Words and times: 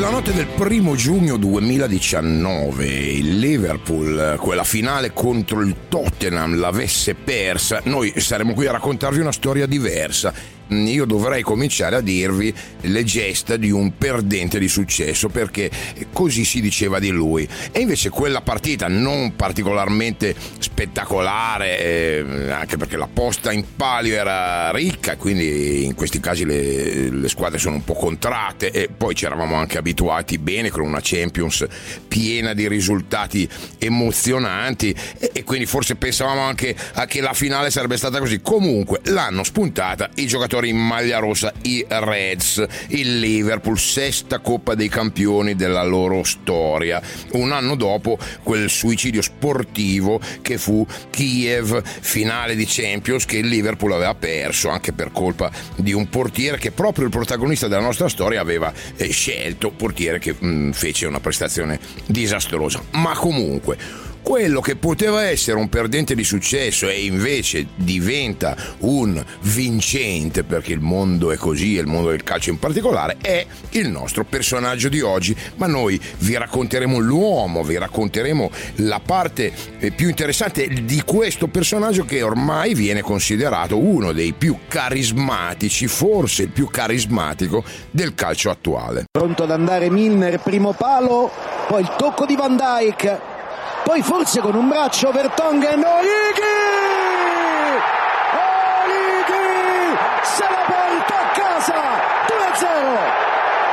La 0.00 0.08
notte 0.08 0.32
del 0.32 0.46
primo 0.46 0.94
giugno 0.94 1.36
2019 1.36 2.86
il 2.86 3.38
Liverpool, 3.38 4.38
quella 4.40 4.64
finale 4.64 5.12
contro 5.12 5.60
il 5.60 5.76
Tottenham, 5.90 6.58
l'avesse 6.58 7.14
persa, 7.14 7.82
noi 7.84 8.14
saremmo 8.16 8.54
qui 8.54 8.66
a 8.66 8.72
raccontarvi 8.72 9.20
una 9.20 9.30
storia 9.30 9.66
diversa. 9.66 10.32
Io 10.70 11.04
dovrei 11.04 11.42
cominciare 11.42 11.96
a 11.96 12.00
dirvi 12.00 12.54
le 12.82 13.04
gesta 13.04 13.56
di 13.56 13.70
un 13.70 13.96
perdente 13.96 14.58
di 14.58 14.68
successo 14.68 15.28
perché 15.28 15.70
così 16.12 16.44
si 16.44 16.60
diceva 16.60 16.98
di 16.98 17.10
lui. 17.10 17.48
E 17.72 17.80
invece 17.80 18.08
quella 18.10 18.40
partita 18.40 18.86
non 18.86 19.34
particolarmente 19.34 20.34
spettacolare, 20.58 21.80
eh, 21.80 22.50
anche 22.50 22.76
perché 22.76 22.96
la 22.96 23.08
posta 23.12 23.50
in 23.52 23.64
palio 23.74 24.14
era 24.14 24.70
ricca, 24.70 25.16
quindi 25.16 25.84
in 25.84 25.94
questi 25.94 26.20
casi 26.20 26.44
le, 26.44 27.10
le 27.10 27.28
squadre 27.28 27.58
sono 27.58 27.76
un 27.76 27.84
po' 27.84 27.94
contratte 27.94 28.70
e 28.70 28.88
poi 28.94 29.14
ci 29.14 29.24
eravamo 29.24 29.56
anche 29.56 29.78
abituati 29.78 30.38
bene 30.38 30.70
con 30.70 30.82
una 30.82 31.00
Champions 31.02 31.66
piena 32.06 32.54
di 32.54 32.68
risultati 32.68 33.48
emozionanti 33.78 34.94
e, 35.18 35.30
e 35.32 35.44
quindi 35.44 35.66
forse 35.66 35.96
pensavamo 35.96 36.40
anche 36.40 36.76
a 36.94 37.06
che 37.06 37.20
la 37.20 37.32
finale 37.32 37.70
sarebbe 37.70 37.96
stata 37.96 38.18
così. 38.20 38.40
Comunque 38.40 39.00
l'hanno 39.04 39.42
spuntata 39.42 40.08
i 40.14 40.26
giocatori 40.26 40.59
in 40.68 40.78
maglia 40.78 41.18
rossa, 41.18 41.52
i 41.62 41.84
Reds, 41.88 42.64
il 42.88 43.18
Liverpool, 43.18 43.78
sesta 43.78 44.38
Coppa 44.38 44.74
dei 44.74 44.88
Campioni 44.88 45.54
della 45.54 45.82
loro 45.82 46.22
storia. 46.24 47.00
Un 47.32 47.52
anno 47.52 47.74
dopo 47.74 48.18
quel 48.42 48.68
suicidio 48.68 49.22
sportivo 49.22 50.20
che 50.42 50.58
fu 50.58 50.86
Kiev, 51.10 51.82
finale 51.84 52.54
di 52.54 52.66
Champions 52.66 53.24
che 53.24 53.38
il 53.38 53.46
Liverpool 53.46 53.92
aveva 53.92 54.14
perso 54.14 54.68
anche 54.68 54.92
per 54.92 55.10
colpa 55.12 55.50
di 55.76 55.92
un 55.92 56.08
portiere 56.08 56.58
che 56.58 56.70
proprio 56.70 57.04
il 57.04 57.10
protagonista 57.10 57.68
della 57.68 57.82
nostra 57.82 58.08
storia 58.08 58.40
aveva 58.40 58.72
eh, 58.96 59.10
scelto, 59.10 59.70
portiere 59.70 60.18
che 60.18 60.34
mh, 60.38 60.70
fece 60.72 61.06
una 61.06 61.20
prestazione 61.20 61.78
disastrosa. 62.06 62.82
Ma 62.92 63.14
comunque 63.14 64.08
quello 64.22 64.60
che 64.60 64.76
poteva 64.76 65.24
essere 65.24 65.58
un 65.58 65.68
perdente 65.68 66.14
di 66.14 66.24
successo 66.24 66.88
e 66.88 67.04
invece 67.04 67.66
diventa 67.74 68.56
un 68.80 69.22
vincente 69.42 70.44
perché 70.44 70.72
il 70.72 70.80
mondo 70.80 71.30
è 71.30 71.36
così 71.36 71.76
e 71.76 71.80
il 71.80 71.86
mondo 71.86 72.10
del 72.10 72.22
calcio 72.22 72.50
in 72.50 72.58
particolare 72.58 73.16
è 73.20 73.46
il 73.70 73.88
nostro 73.88 74.24
personaggio 74.24 74.88
di 74.88 75.00
oggi. 75.00 75.36
Ma 75.56 75.66
noi 75.66 76.00
vi 76.18 76.36
racconteremo 76.36 76.98
l'uomo 76.98 77.62
vi 77.62 77.78
racconteremo 77.78 78.50
la 78.76 79.00
parte 79.04 79.52
eh, 79.78 79.90
più 79.90 80.08
interessante 80.08 80.66
di 80.68 81.02
questo 81.04 81.48
personaggio 81.48 82.04
che 82.04 82.22
ormai 82.22 82.74
viene 82.74 83.02
considerato 83.02 83.78
uno 83.78 84.12
dei 84.12 84.32
più 84.32 84.58
carismatici 84.68 85.86
forse 85.86 86.44
il 86.44 86.48
più 86.50 86.68
carismatico 86.68 87.64
del 87.90 88.14
calcio 88.14 88.50
attuale. 88.50 89.04
Pronto 89.10 89.44
ad 89.44 89.50
andare 89.50 89.90
Milner, 89.90 90.40
primo 90.40 90.72
palo, 90.72 91.30
poi 91.68 91.82
il 91.82 91.94
tocco 91.96 92.26
di 92.26 92.36
Van 92.36 92.56
Dijk, 92.56 93.20
poi 93.90 94.02
forse 94.02 94.38
con 94.38 94.54
un 94.54 94.68
braccio 94.68 95.10
Vertonghen, 95.10 95.84
Origi! 95.84 96.42
Origi! 98.86 99.96
Se 100.22 100.44
la 100.48 100.62
porta 100.64 101.18
a 101.18 101.26
casa, 101.32 101.74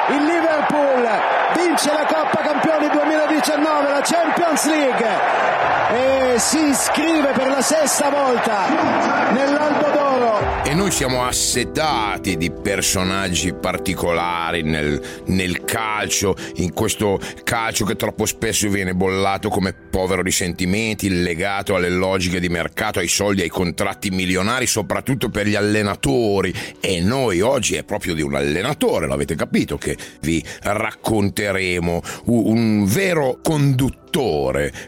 2-0! 0.08 0.16
Il 0.16 0.26
Liverpool 0.26 1.08
vince 1.54 1.94
la 1.94 2.06
Coppa 2.06 2.42
Campioni 2.42 2.90
2019, 2.90 3.90
la 3.92 4.02
Champions 4.02 4.66
League 4.66 5.08
e 5.92 6.40
si 6.40 6.66
iscrive 6.66 7.32
per 7.34 7.50
la 7.50 7.62
sesta 7.62 8.10
volta 8.10 8.66
nell'Albo 9.34 9.86
d'Oro. 9.92 10.07
Noi 10.78 10.92
siamo 10.92 11.26
assetati 11.26 12.38
di 12.38 12.52
personaggi 12.52 13.52
particolari 13.52 14.62
nel, 14.62 15.02
nel 15.26 15.64
calcio, 15.64 16.36
in 16.58 16.72
questo 16.72 17.20
calcio 17.44 17.84
che 17.84 17.96
troppo 17.96 18.28
spesso 18.28 18.70
viene 18.70 18.94
bollato 18.94 19.50
come 19.50 19.74
povero 19.74 20.22
di 20.22 20.30
sentimenti, 20.30 21.10
legato 21.10 21.74
alle 21.74 21.90
logiche 21.90 22.40
di 22.40 22.48
mercato, 22.48 23.00
ai 23.00 23.08
soldi, 23.08 23.42
ai 23.42 23.50
contratti 23.50 24.12
milionari, 24.12 24.68
soprattutto 24.68 25.30
per 25.30 25.48
gli 25.48 25.56
allenatori. 25.56 26.54
E 26.80 27.02
noi 27.02 27.42
oggi 27.42 27.74
è 27.74 27.84
proprio 27.84 28.14
di 28.14 28.22
un 28.22 28.36
allenatore, 28.36 29.08
l'avete 29.08 29.34
capito, 29.34 29.80
che 29.80 29.98
vi 30.22 30.46
racconteremo, 30.62 32.02
un 32.26 32.86
vero 32.86 33.40
conduttore 33.42 34.07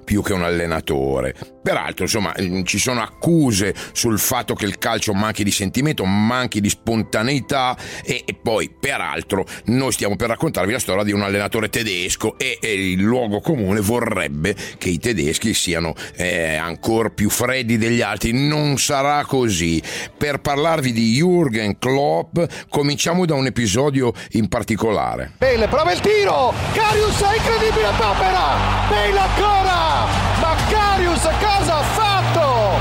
più 0.04 0.24
che 0.24 0.34
un 0.34 0.44
allenatore. 0.44 1.36
Peraltro, 1.62 2.06
insomma, 2.06 2.34
ci 2.64 2.80
sono 2.80 3.02
accuse 3.02 3.76
sul 3.92 4.18
fatto 4.18 4.56
che 4.56 4.66
il 4.66 4.80
calcio 4.80 5.14
manchi 5.14 5.44
di 5.44 5.52
sentimento, 5.52 6.04
manchi 6.06 6.62
di 6.62 6.70
spontaneità 6.70 7.78
e, 8.04 8.24
e 8.26 8.34
poi, 8.34 8.72
peraltro, 8.80 9.46
noi 9.66 9.92
stiamo 9.92 10.16
per 10.16 10.30
raccontarvi 10.30 10.72
la 10.72 10.80
storia 10.80 11.04
di 11.04 11.12
un 11.12 11.22
allenatore 11.22 11.70
tedesco 11.70 12.38
e, 12.40 12.58
e 12.60 12.92
il 12.92 13.02
luogo 13.02 13.40
comune 13.40 13.82
vorrebbe 13.82 14.56
che 14.78 14.90
i 14.90 14.98
tedeschi 14.98 15.54
siano 15.54 15.94
eh, 16.16 16.56
ancora 16.56 17.10
più 17.10 17.30
freddi 17.30 17.78
degli 17.78 18.02
altri. 18.02 18.32
Non 18.32 18.78
sarà 18.78 19.26
così. 19.26 19.82
Per 20.18 20.40
parlarvi 20.40 20.92
di 20.92 21.22
Jürgen 21.22 21.78
Klopp, 21.78 22.40
cominciamo 22.70 23.26
da 23.26 23.36
un 23.36 23.46
episodio 23.46 24.12
in 24.32 24.48
particolare. 24.48 25.34
Bale 25.38 25.68
prova 25.68 25.92
il 25.92 26.00
tiro, 26.00 26.52
Carius 26.74 27.22
è 27.22 27.36
incredibile 27.36 27.92
Papera, 27.98 28.88
Bale 28.90 29.09
ancora, 29.18 30.06
ma 30.40 30.56
Carius 30.70 31.22
cosa 31.22 31.78
ha 31.78 31.82
fatto? 31.82 32.80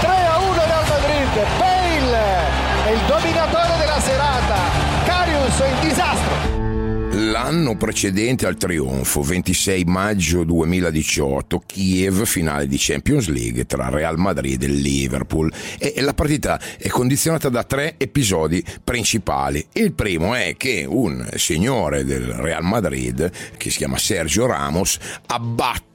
3 0.00 0.26
a 0.26 0.38
1 0.38 0.52
Real 0.52 0.84
Madrid, 0.88 1.46
Bale 1.58 2.86
è 2.86 2.90
il 2.90 3.00
dominatore 3.06 3.76
della 3.78 4.00
serata, 4.00 4.56
Carius 5.04 5.58
è 5.60 5.68
in 5.68 5.80
disastro. 5.80 6.57
L'anno 7.18 7.76
precedente 7.76 8.46
al 8.46 8.56
trionfo, 8.56 9.22
26 9.22 9.82
maggio 9.86 10.44
2018, 10.44 11.60
Kiev, 11.66 12.24
finale 12.24 12.68
di 12.68 12.76
Champions 12.78 13.26
League 13.26 13.66
tra 13.66 13.88
Real 13.88 14.16
Madrid 14.16 14.62
e 14.62 14.68
Liverpool. 14.68 15.52
E 15.78 16.00
la 16.00 16.14
partita 16.14 16.60
è 16.78 16.86
condizionata 16.86 17.48
da 17.48 17.64
tre 17.64 17.96
episodi 17.98 18.64
principali. 18.84 19.66
Il 19.72 19.94
primo 19.94 20.32
è 20.32 20.54
che 20.56 20.84
un 20.88 21.28
signore 21.34 22.04
del 22.04 22.22
Real 22.22 22.62
Madrid, 22.62 23.28
che 23.56 23.70
si 23.70 23.78
chiama 23.78 23.98
Sergio 23.98 24.46
Ramos, 24.46 24.96
abbatte 25.26 25.87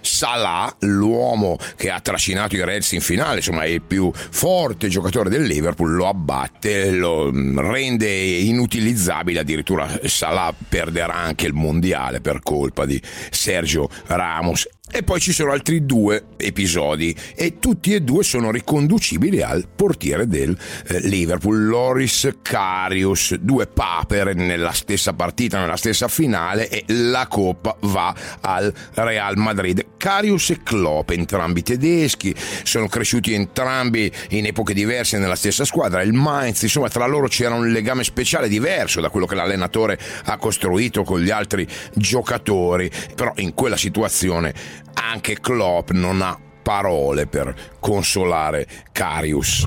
Salah, 0.00 0.74
l'uomo 0.80 1.58
che 1.76 1.90
ha 1.90 2.00
trascinato 2.00 2.56
i 2.56 2.64
Reds 2.64 2.92
in 2.92 3.00
finale, 3.00 3.36
insomma 3.36 3.62
è 3.62 3.68
il 3.68 3.82
più 3.82 4.10
forte 4.14 4.88
giocatore 4.88 5.30
del 5.30 5.44
Liverpool, 5.44 5.94
lo 5.94 6.08
abbatte, 6.08 6.90
lo 6.90 7.30
rende 7.30 8.08
inutilizzabile, 8.08 9.40
addirittura 9.40 10.00
Salah 10.04 10.54
perderà 10.68 11.14
anche 11.14 11.46
il 11.46 11.54
mondiale 11.54 12.20
per 12.20 12.40
colpa 12.42 12.86
di 12.86 13.00
Sergio 13.30 13.88
Ramos. 14.06 14.66
E 14.90 15.02
poi 15.02 15.20
ci 15.20 15.32
sono 15.32 15.52
altri 15.52 15.84
due 15.84 16.24
episodi 16.38 17.14
e 17.34 17.58
tutti 17.58 17.92
e 17.92 18.00
due 18.00 18.24
sono 18.24 18.50
riconducibili 18.50 19.42
al 19.42 19.68
portiere 19.68 20.26
del 20.26 20.56
eh, 20.86 21.00
Liverpool, 21.00 21.66
Loris 21.66 22.28
Karius, 22.40 23.34
due 23.34 23.66
papere 23.66 24.32
nella 24.32 24.72
stessa 24.72 25.12
partita, 25.12 25.60
nella 25.60 25.76
stessa 25.76 26.08
finale 26.08 26.68
e 26.68 26.84
la 26.86 27.26
coppa 27.28 27.76
va 27.82 28.14
al 28.40 28.72
Real 28.94 29.36
Madrid. 29.36 29.84
Karius 29.98 30.50
e 30.50 30.62
Klopp, 30.62 31.10
entrambi 31.10 31.62
tedeschi, 31.62 32.34
sono 32.62 32.88
cresciuti 32.88 33.34
entrambi 33.34 34.10
in 34.30 34.46
epoche 34.46 34.72
diverse 34.72 35.18
nella 35.18 35.36
stessa 35.36 35.64
squadra, 35.64 36.02
il 36.02 36.12
Mainz, 36.12 36.62
insomma 36.62 36.88
tra 36.88 37.06
loro 37.06 37.28
c'era 37.28 37.54
un 37.54 37.70
legame 37.70 38.04
speciale 38.04 38.48
diverso 38.48 39.00
da 39.00 39.10
quello 39.10 39.26
che 39.26 39.34
l'allenatore 39.34 39.98
ha 40.24 40.36
costruito 40.38 41.02
con 41.02 41.20
gli 41.20 41.30
altri 41.30 41.66
giocatori, 41.94 42.90
però 43.14 43.32
in 43.36 43.52
quella 43.54 43.76
situazione 43.76 44.54
anche 44.94 45.40
Klopp 45.40 45.90
non 45.90 46.22
ha 46.22 46.38
parole 46.62 47.26
per 47.26 47.76
consolare 47.80 48.66
Carius. 48.92 49.66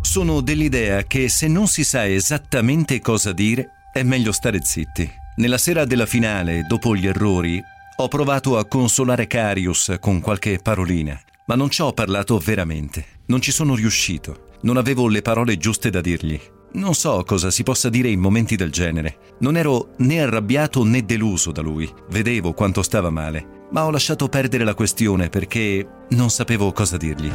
Sono 0.00 0.40
dell'idea 0.40 1.04
che 1.04 1.28
se 1.28 1.48
non 1.48 1.66
si 1.66 1.84
sa 1.84 2.06
esattamente 2.06 3.00
cosa 3.00 3.32
dire, 3.32 3.70
è 3.92 4.02
meglio 4.02 4.32
stare 4.32 4.60
zitti. 4.62 5.10
Nella 5.36 5.56
sera 5.58 5.84
della 5.84 6.06
finale, 6.06 6.64
dopo 6.68 6.94
gli 6.94 7.06
errori, 7.06 7.62
ho 7.96 8.08
provato 8.08 8.58
a 8.58 8.66
consolare 8.66 9.26
Carius 9.26 9.96
con 10.00 10.20
qualche 10.20 10.58
parolina, 10.58 11.18
ma 11.46 11.54
non 11.54 11.70
ci 11.70 11.80
ho 11.80 11.92
parlato 11.92 12.36
veramente. 12.38 13.04
Non 13.26 13.40
ci 13.40 13.50
sono 13.50 13.74
riuscito. 13.74 14.48
Non 14.62 14.76
avevo 14.76 15.08
le 15.08 15.22
parole 15.22 15.56
giuste 15.56 15.88
da 15.88 16.00
dirgli. 16.00 16.40
Non 16.74 16.94
so 16.94 17.22
cosa 17.24 17.50
si 17.50 17.62
possa 17.62 17.88
dire 17.88 18.08
in 18.08 18.20
momenti 18.20 18.56
del 18.56 18.70
genere. 18.70 19.34
Non 19.40 19.56
ero 19.56 19.90
né 19.98 20.20
arrabbiato 20.20 20.84
né 20.84 21.04
deluso 21.04 21.52
da 21.52 21.60
lui. 21.62 21.90
Vedevo 22.10 22.52
quanto 22.52 22.82
stava 22.82 23.10
male, 23.10 23.61
ma 23.72 23.84
ho 23.84 23.90
lasciato 23.90 24.28
perdere 24.28 24.64
la 24.64 24.74
questione 24.74 25.28
perché 25.28 25.86
non 26.10 26.30
sapevo 26.30 26.72
cosa 26.72 26.96
dirgli. 26.96 27.32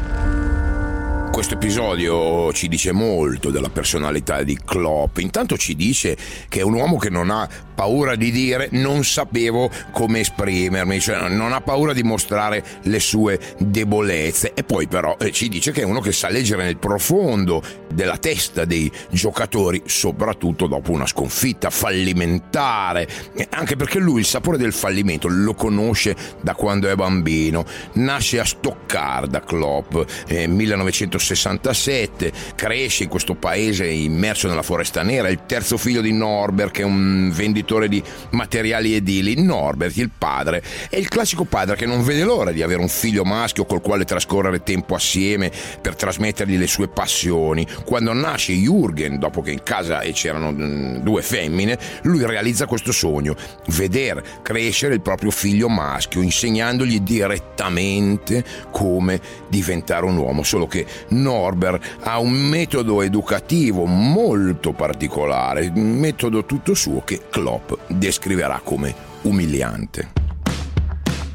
questo 1.31 1.55
episodio 1.55 2.51
ci 2.53 2.67
dice 2.67 2.91
molto 2.91 3.51
della 3.51 3.69
personalità 3.69 4.41
di 4.41 4.57
Klopp. 4.63 5.19
Intanto 5.19 5.55
ci 5.55 5.75
dice 5.75 6.17
che 6.47 6.61
è 6.61 6.63
un 6.63 6.73
uomo 6.73 6.97
che 6.97 7.09
non 7.09 7.29
ha 7.29 7.47
paura 7.77 8.15
di 8.15 8.31
dire 8.31 8.69
non 8.71 9.03
sapevo 9.03 9.69
come 9.91 10.21
esprimermi, 10.21 10.99
cioè 10.99 11.29
non 11.29 11.53
ha 11.53 11.61
paura 11.61 11.93
di 11.93 12.01
mostrare 12.01 12.63
le 12.81 12.99
sue 12.99 13.39
debolezze. 13.59 14.53
E 14.55 14.63
poi 14.63 14.87
però 14.87 15.15
eh, 15.19 15.31
ci 15.31 15.47
dice 15.47 15.71
che 15.71 15.81
è 15.81 15.85
uno 15.85 15.99
che 15.99 16.11
sa 16.11 16.27
leggere 16.27 16.63
nel 16.63 16.77
profondo 16.77 17.61
della 17.93 18.17
testa 18.17 18.65
dei 18.65 18.91
giocatori, 19.11 19.83
soprattutto 19.85 20.65
dopo 20.65 20.91
una 20.91 21.05
sconfitta 21.05 21.69
fallimentare, 21.69 23.07
anche 23.51 23.75
perché 23.75 23.99
lui 23.99 24.21
il 24.21 24.25
sapore 24.25 24.57
del 24.57 24.73
fallimento 24.73 25.27
lo 25.27 25.53
conosce 25.53 26.15
da 26.41 26.55
quando 26.55 26.89
è 26.89 26.95
bambino. 26.95 27.63
Nasce 27.93 28.39
a 28.39 28.43
Stoccarda 28.43 29.41
Klopp 29.41 29.95
eh, 30.27 30.47
1967, 30.47 32.31
cresce 32.55 33.03
in 33.03 33.09
questo 33.09 33.35
paese 33.35 33.85
immerso 33.85 34.47
nella 34.47 34.63
foresta 34.63 35.03
nera, 35.03 35.27
è 35.27 35.31
il 35.31 35.41
terzo 35.45 35.77
figlio 35.77 36.01
di 36.01 36.11
Norbert 36.11 36.71
che 36.71 36.81
è 36.81 36.85
un 36.85 37.29
venditore 37.31 37.65
venditore 37.67 37.89
di 37.89 38.01
materiali 38.31 38.95
edili, 38.95 39.41
Norbert, 39.41 39.97
il 39.97 40.09
padre, 40.17 40.63
è 40.89 40.95
il 40.95 41.09
classico 41.09 41.43
padre 41.43 41.75
che 41.75 41.85
non 41.85 42.03
vede 42.03 42.23
l'ora 42.23 42.51
di 42.51 42.61
avere 42.61 42.79
un 42.79 42.87
figlio 42.87 43.25
maschio 43.25 43.65
col 43.65 43.81
quale 43.81 44.05
trascorrere 44.05 44.63
tempo 44.63 44.95
assieme 44.95 45.51
per 45.81 45.95
trasmettergli 45.95 46.57
le 46.57 46.67
sue 46.67 46.87
passioni. 46.87 47.67
Quando 47.85 48.13
nasce 48.13 48.53
Jürgen, 48.53 49.17
dopo 49.17 49.41
che 49.41 49.51
in 49.51 49.63
casa 49.63 49.99
c'erano 50.13 50.51
mm, 50.51 50.95
due 50.97 51.21
femmine, 51.21 51.77
lui 52.03 52.25
realizza 52.25 52.65
questo 52.65 52.93
sogno, 52.93 53.35
veder 53.67 54.23
crescere 54.41 54.93
il 54.93 55.01
proprio 55.01 55.31
figlio 55.31 55.67
maschio, 55.67 56.21
insegnandogli 56.21 57.01
direttamente 57.01 58.43
come 58.71 59.19
diventare 59.49 60.05
un 60.05 60.15
uomo, 60.15 60.43
solo 60.43 60.67
che 60.67 60.85
Norbert 61.09 61.97
ha 62.01 62.19
un 62.19 62.31
metodo 62.31 63.01
educativo 63.01 63.85
molto 63.85 64.71
particolare, 64.71 65.71
un 65.73 65.97
metodo 65.97 66.45
tutto 66.45 66.73
suo 66.73 67.01
che 67.03 67.21
Claude 67.29 67.56
Klopp 67.57 67.73
descriverà 67.87 68.61
come 68.63 68.93
umiliante. 69.23 70.11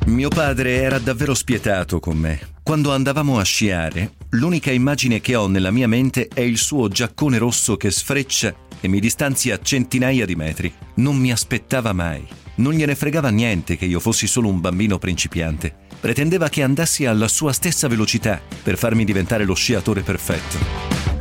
Mio 0.06 0.28
padre 0.28 0.76
era 0.76 0.98
davvero 0.98 1.34
spietato 1.34 1.98
con 2.00 2.16
me. 2.16 2.50
Quando 2.62 2.92
andavamo 2.92 3.38
a 3.38 3.42
sciare, 3.42 4.12
l'unica 4.30 4.70
immagine 4.70 5.20
che 5.20 5.34
ho 5.34 5.48
nella 5.48 5.70
mia 5.70 5.88
mente 5.88 6.28
è 6.32 6.40
il 6.40 6.58
suo 6.58 6.88
giaccone 6.88 7.38
rosso 7.38 7.76
che 7.76 7.90
sfreccia 7.90 8.54
e 8.80 8.88
mi 8.88 9.00
distanzia 9.00 9.60
centinaia 9.60 10.24
di 10.24 10.36
metri. 10.36 10.72
Non 10.96 11.16
mi 11.16 11.32
aspettava 11.32 11.92
mai. 11.92 12.24
Non 12.56 12.72
gliene 12.72 12.94
fregava 12.94 13.30
niente 13.30 13.76
che 13.76 13.86
io 13.86 13.98
fossi 13.98 14.26
solo 14.26 14.48
un 14.48 14.60
bambino 14.60 14.98
principiante. 14.98 15.74
Pretendeva 16.00 16.48
che 16.48 16.62
andassi 16.62 17.06
alla 17.06 17.28
sua 17.28 17.52
stessa 17.52 17.88
velocità 17.88 18.40
per 18.62 18.76
farmi 18.76 19.04
diventare 19.04 19.44
lo 19.44 19.54
sciatore 19.54 20.02
perfetto. 20.02 21.11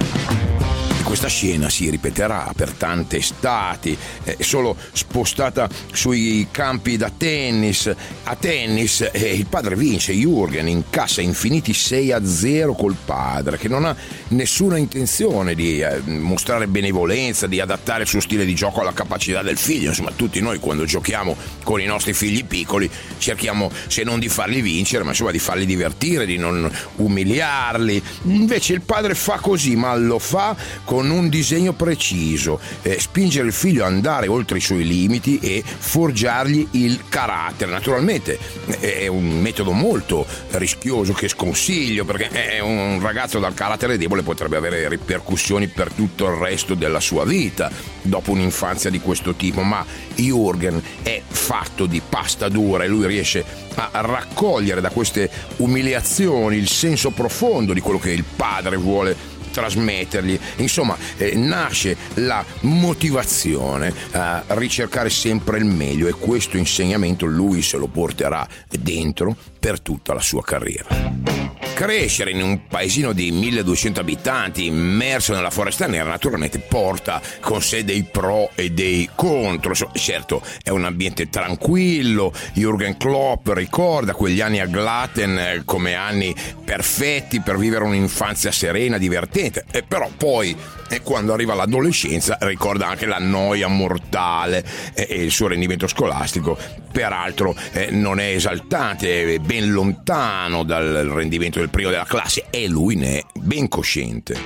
Questa 1.11 1.27
scena 1.27 1.69
si 1.69 1.89
ripeterà 1.89 2.53
per 2.55 2.71
tante 2.71 3.17
estati, 3.17 3.97
eh, 4.23 4.37
solo 4.39 4.77
spostata 4.93 5.67
sui 5.91 6.47
campi 6.51 6.95
da 6.95 7.11
tennis. 7.15 7.93
A 8.23 8.35
tennis 8.37 9.09
eh, 9.11 9.33
il 9.35 9.45
padre 9.47 9.75
vince, 9.75 10.13
Jürgen 10.13 10.67
incassa 10.67 11.19
infiniti 11.19 11.73
6 11.73 12.13
a 12.13 12.25
0 12.25 12.75
col 12.75 12.95
padre, 13.03 13.57
che 13.57 13.67
non 13.67 13.83
ha 13.83 13.95
nessuna 14.29 14.77
intenzione 14.77 15.53
di 15.53 15.81
eh, 15.81 15.99
mostrare 16.05 16.67
benevolenza, 16.67 17.45
di 17.45 17.59
adattare 17.59 18.03
il 18.03 18.07
suo 18.07 18.21
stile 18.21 18.45
di 18.45 18.55
gioco 18.55 18.79
alla 18.79 18.93
capacità 18.93 19.41
del 19.41 19.57
figlio. 19.57 19.89
Insomma, 19.89 20.13
tutti 20.15 20.39
noi 20.39 20.59
quando 20.59 20.85
giochiamo 20.85 21.35
con 21.63 21.81
i 21.81 21.85
nostri 21.85 22.13
figli 22.13 22.45
piccoli 22.45 22.89
cerchiamo 23.17 23.69
se 23.87 24.03
non 24.03 24.17
di 24.17 24.29
farli 24.29 24.61
vincere, 24.61 25.03
ma 25.03 25.09
insomma 25.09 25.31
di 25.31 25.39
farli 25.39 25.65
divertire, 25.65 26.25
di 26.25 26.37
non 26.37 26.71
umiliarli. 26.95 28.01
Invece 28.27 28.71
il 28.71 28.81
padre 28.81 29.13
fa 29.13 29.39
così, 29.39 29.75
ma 29.75 29.93
lo 29.97 30.17
fa 30.17 30.55
con 30.85 30.99
con 31.01 31.09
un 31.09 31.29
disegno 31.29 31.73
preciso, 31.73 32.59
eh, 32.83 32.99
spingere 32.99 33.47
il 33.47 33.53
figlio 33.53 33.83
ad 33.83 33.91
andare 33.91 34.27
oltre 34.27 34.59
i 34.59 34.61
suoi 34.61 34.85
limiti 34.85 35.39
e 35.39 35.63
forgiargli 35.65 36.67
il 36.73 37.05
carattere. 37.09 37.71
Naturalmente 37.71 38.37
eh, 38.79 38.99
è 38.99 39.07
un 39.07 39.41
metodo 39.41 39.71
molto 39.71 40.27
rischioso 40.51 41.13
che 41.13 41.27
sconsiglio 41.27 42.05
perché 42.05 42.59
un 42.61 42.99
ragazzo 43.01 43.39
dal 43.39 43.55
carattere 43.55 43.97
debole 43.97 44.21
potrebbe 44.21 44.57
avere 44.57 44.87
ripercussioni 44.89 45.69
per 45.69 45.91
tutto 45.91 46.27
il 46.27 46.35
resto 46.35 46.75
della 46.75 46.99
sua 46.99 47.25
vita 47.25 47.71
dopo 48.03 48.29
un'infanzia 48.29 48.91
di 48.91 48.99
questo 48.99 49.33
tipo, 49.33 49.61
ma 49.61 49.83
Jürgen 50.15 50.79
è 51.01 51.19
fatto 51.27 51.87
di 51.87 51.99
pasta 52.07 52.47
dura 52.47 52.83
e 52.83 52.87
lui 52.87 53.07
riesce 53.07 53.43
a 53.73 53.89
raccogliere 54.01 54.81
da 54.81 54.89
queste 54.89 55.31
umiliazioni 55.57 56.57
il 56.57 56.67
senso 56.67 57.09
profondo 57.09 57.73
di 57.73 57.79
quello 57.79 57.97
che 57.97 58.11
il 58.11 58.23
padre 58.23 58.75
vuole 58.75 59.30
trasmettergli. 59.51 60.39
Insomma, 60.57 60.97
eh, 61.17 61.35
nasce 61.35 61.95
la 62.15 62.43
motivazione 62.61 63.93
a 64.11 64.43
ricercare 64.49 65.09
sempre 65.09 65.57
il 65.57 65.65
meglio 65.65 66.07
e 66.07 66.13
questo 66.13 66.57
insegnamento 66.57 67.25
lui 67.25 67.61
se 67.61 67.77
lo 67.77 67.87
porterà 67.87 68.47
dentro 68.69 69.35
per 69.59 69.79
tutta 69.79 70.13
la 70.13 70.21
sua 70.21 70.43
carriera. 70.43 71.31
Crescere 71.73 72.29
in 72.29 72.43
un 72.43 72.67
paesino 72.67 73.11
di 73.11 73.31
1200 73.31 74.01
abitanti 74.01 74.67
immerso 74.67 75.33
nella 75.33 75.49
foresta 75.49 75.87
nera 75.87 76.09
naturalmente 76.09 76.59
porta 76.59 77.19
con 77.39 77.59
sé 77.61 77.83
dei 77.83 78.03
pro 78.03 78.51
e 78.53 78.69
dei 78.69 79.09
contro. 79.15 79.73
Certo, 79.93 80.43
è 80.61 80.69
un 80.69 80.85
ambiente 80.85 81.29
tranquillo, 81.29 82.31
Jürgen 82.53 82.97
Klopp 82.97 83.49
ricorda 83.53 84.13
quegli 84.13 84.41
anni 84.41 84.59
a 84.59 84.67
Glatten 84.67 85.37
eh, 85.39 85.61
come 85.65 85.95
anni 85.95 86.35
perfetti 86.63 87.41
per 87.41 87.57
vivere 87.57 87.83
un'infanzia 87.83 88.51
serena, 88.51 88.99
divertente, 88.99 89.40
e 89.49 89.83
però 89.83 90.09
poi 90.15 90.55
e 90.89 91.01
quando 91.01 91.33
arriva 91.33 91.53
l'adolescenza 91.53 92.37
ricorda 92.41 92.87
anche 92.87 93.05
la 93.05 93.17
noia 93.17 93.67
mortale 93.67 94.63
e 94.93 95.23
il 95.23 95.31
suo 95.31 95.47
rendimento 95.47 95.87
scolastico 95.87 96.57
peraltro 96.91 97.55
eh, 97.71 97.89
non 97.91 98.19
è 98.19 98.25
esaltante, 98.25 99.35
è 99.35 99.39
ben 99.39 99.71
lontano 99.71 100.63
dal 100.63 101.07
rendimento 101.07 101.59
del 101.59 101.69
primo 101.69 101.89
della 101.89 102.05
classe 102.05 102.45
e 102.49 102.67
lui 102.67 102.95
ne 102.95 103.19
è 103.19 103.25
ben 103.39 103.67
cosciente. 103.67 104.37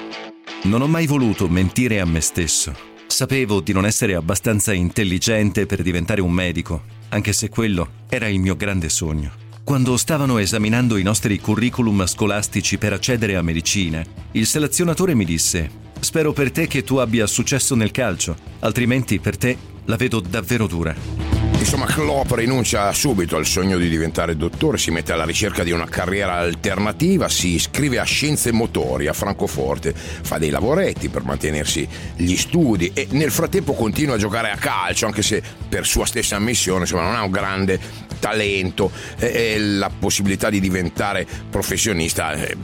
Non 0.63 0.81
ho 0.81 0.87
mai 0.87 1.07
voluto 1.07 1.47
mentire 1.47 1.99
a 1.99 2.05
me 2.05 2.21
stesso. 2.21 2.93
Sapevo 3.07 3.61
di 3.61 3.71
non 3.71 3.85
essere 3.85 4.15
abbastanza 4.15 4.73
intelligente 4.73 5.65
per 5.65 5.81
diventare 5.81 6.21
un 6.21 6.31
medico, 6.31 6.83
anche 7.09 7.33
se 7.33 7.49
quello 7.49 8.03
era 8.09 8.27
il 8.27 8.39
mio 8.39 8.55
grande 8.55 8.89
sogno. 8.89 9.44
Quando 9.65 9.97
stavano 9.97 10.37
esaminando 10.37 10.95
i 10.95 11.01
nostri 11.01 11.39
curriculum 11.39 12.05
scolastici 12.05 12.77
per 12.77 12.93
accedere 12.93 13.35
a 13.35 13.41
medicina, 13.41 14.05
il 14.33 14.45
selezionatore 14.45 15.15
mi 15.15 15.25
disse 15.25 15.71
Spero 15.99 16.33
per 16.33 16.51
te 16.51 16.67
che 16.67 16.83
tu 16.83 16.97
abbia 16.97 17.25
successo 17.25 17.73
nel 17.73 17.89
calcio, 17.89 18.35
altrimenti 18.59 19.17
per 19.17 19.37
te 19.37 19.57
la 19.85 19.95
vedo 19.95 20.19
davvero 20.19 20.67
dura. 20.67 21.44
Insomma, 21.65 21.85
Klopp 21.87 22.31
rinuncia 22.33 22.91
subito 22.93 23.37
al 23.37 23.45
sogno 23.45 23.77
di 23.77 23.89
diventare 23.89 24.37
dottore, 24.37 24.77
si 24.77 24.91
mette 24.91 25.11
alla 25.11 25.25
ricerca 25.25 25.63
di 25.63 25.71
una 25.71 25.87
carriera 25.87 26.35
alternativa, 26.35 27.27
si 27.27 27.55
iscrive 27.55 27.99
a 27.99 28.03
scienze 28.03 28.51
motori 28.51 29.07
a 29.07 29.13
Francoforte, 29.13 29.93
fa 29.93 30.37
dei 30.37 30.51
lavoretti 30.51 31.09
per 31.09 31.23
mantenersi 31.23 31.87
gli 32.15 32.35
studi 32.35 32.91
e 32.93 33.07
nel 33.11 33.31
frattempo 33.31 33.73
continua 33.73 34.15
a 34.15 34.17
giocare 34.19 34.51
a 34.51 34.57
calcio, 34.57 35.07
anche 35.07 35.21
se 35.23 35.41
per 35.67 35.85
sua 35.85 36.05
stessa 36.05 36.35
ammissione 36.35 36.81
insomma, 36.81 37.03
non 37.03 37.15
ha 37.15 37.23
un 37.23 37.31
grande 37.31 37.79
talento 38.19 38.91
e 39.17 39.59
la 39.59 39.89
possibilità 39.89 40.49
di 40.49 40.59
diventare 40.59 41.27
professionista 41.49 42.31
è 42.31 42.55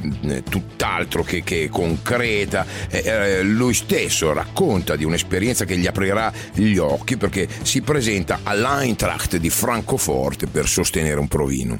tutt'altro 0.47 1.23
che, 1.23 1.43
che 1.43 1.69
concreta. 1.69 2.65
Eh, 2.89 3.43
lui 3.43 3.73
stesso 3.73 4.33
racconta 4.33 4.95
di 4.95 5.03
un'esperienza 5.03 5.65
che 5.65 5.77
gli 5.77 5.87
aprirà 5.87 6.31
gli 6.53 6.77
occhi 6.77 7.17
perché 7.17 7.47
si 7.63 7.81
presenta 7.81 8.39
all'Eintracht 8.43 8.80
Eintracht 8.81 9.37
di 9.37 9.51
Francoforte 9.51 10.47
per 10.47 10.67
sostenere 10.67 11.19
un 11.19 11.27
provino. 11.27 11.77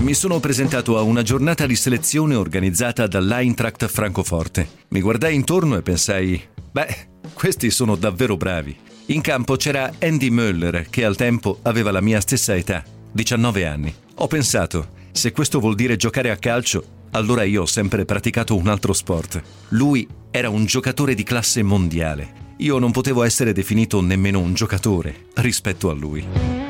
Mi 0.00 0.12
sono 0.12 0.38
presentato 0.38 0.98
a 0.98 1.00
una 1.00 1.22
giornata 1.22 1.64
di 1.64 1.74
selezione 1.74 2.34
organizzata 2.34 3.06
dall'Eintracht 3.06 3.86
Francoforte. 3.86 4.68
Mi 4.88 5.00
guardai 5.00 5.34
intorno 5.34 5.78
e 5.78 5.82
pensai, 5.82 6.38
beh, 6.70 7.08
questi 7.32 7.70
sono 7.70 7.96
davvero 7.96 8.36
bravi. 8.36 8.76
In 9.06 9.22
campo 9.22 9.56
c'era 9.56 9.90
Andy 10.00 10.28
Möller, 10.28 10.86
che 10.90 11.02
al 11.02 11.16
tempo 11.16 11.60
aveva 11.62 11.90
la 11.90 12.02
mia 12.02 12.20
stessa 12.20 12.54
età, 12.54 12.84
19 13.12 13.66
anni. 13.66 13.94
Ho 14.16 14.26
pensato, 14.26 14.88
se 15.12 15.32
questo 15.32 15.60
vuol 15.60 15.76
dire 15.76 15.96
giocare 15.96 16.30
a 16.30 16.36
calcio, 16.36 17.06
allora 17.12 17.42
io 17.42 17.62
ho 17.62 17.66
sempre 17.66 18.04
praticato 18.04 18.54
un 18.54 18.68
altro 18.68 18.92
sport. 18.92 19.40
Lui 19.68 20.06
era 20.30 20.50
un 20.50 20.66
giocatore 20.66 21.14
di 21.14 21.22
classe 21.22 21.62
mondiale 21.62 22.42
io 22.58 22.78
non 22.78 22.92
potevo 22.92 23.22
essere 23.22 23.52
definito 23.52 24.00
nemmeno 24.00 24.38
un 24.38 24.54
giocatore 24.54 25.26
rispetto 25.34 25.90
a 25.90 25.94
lui. 25.94 26.62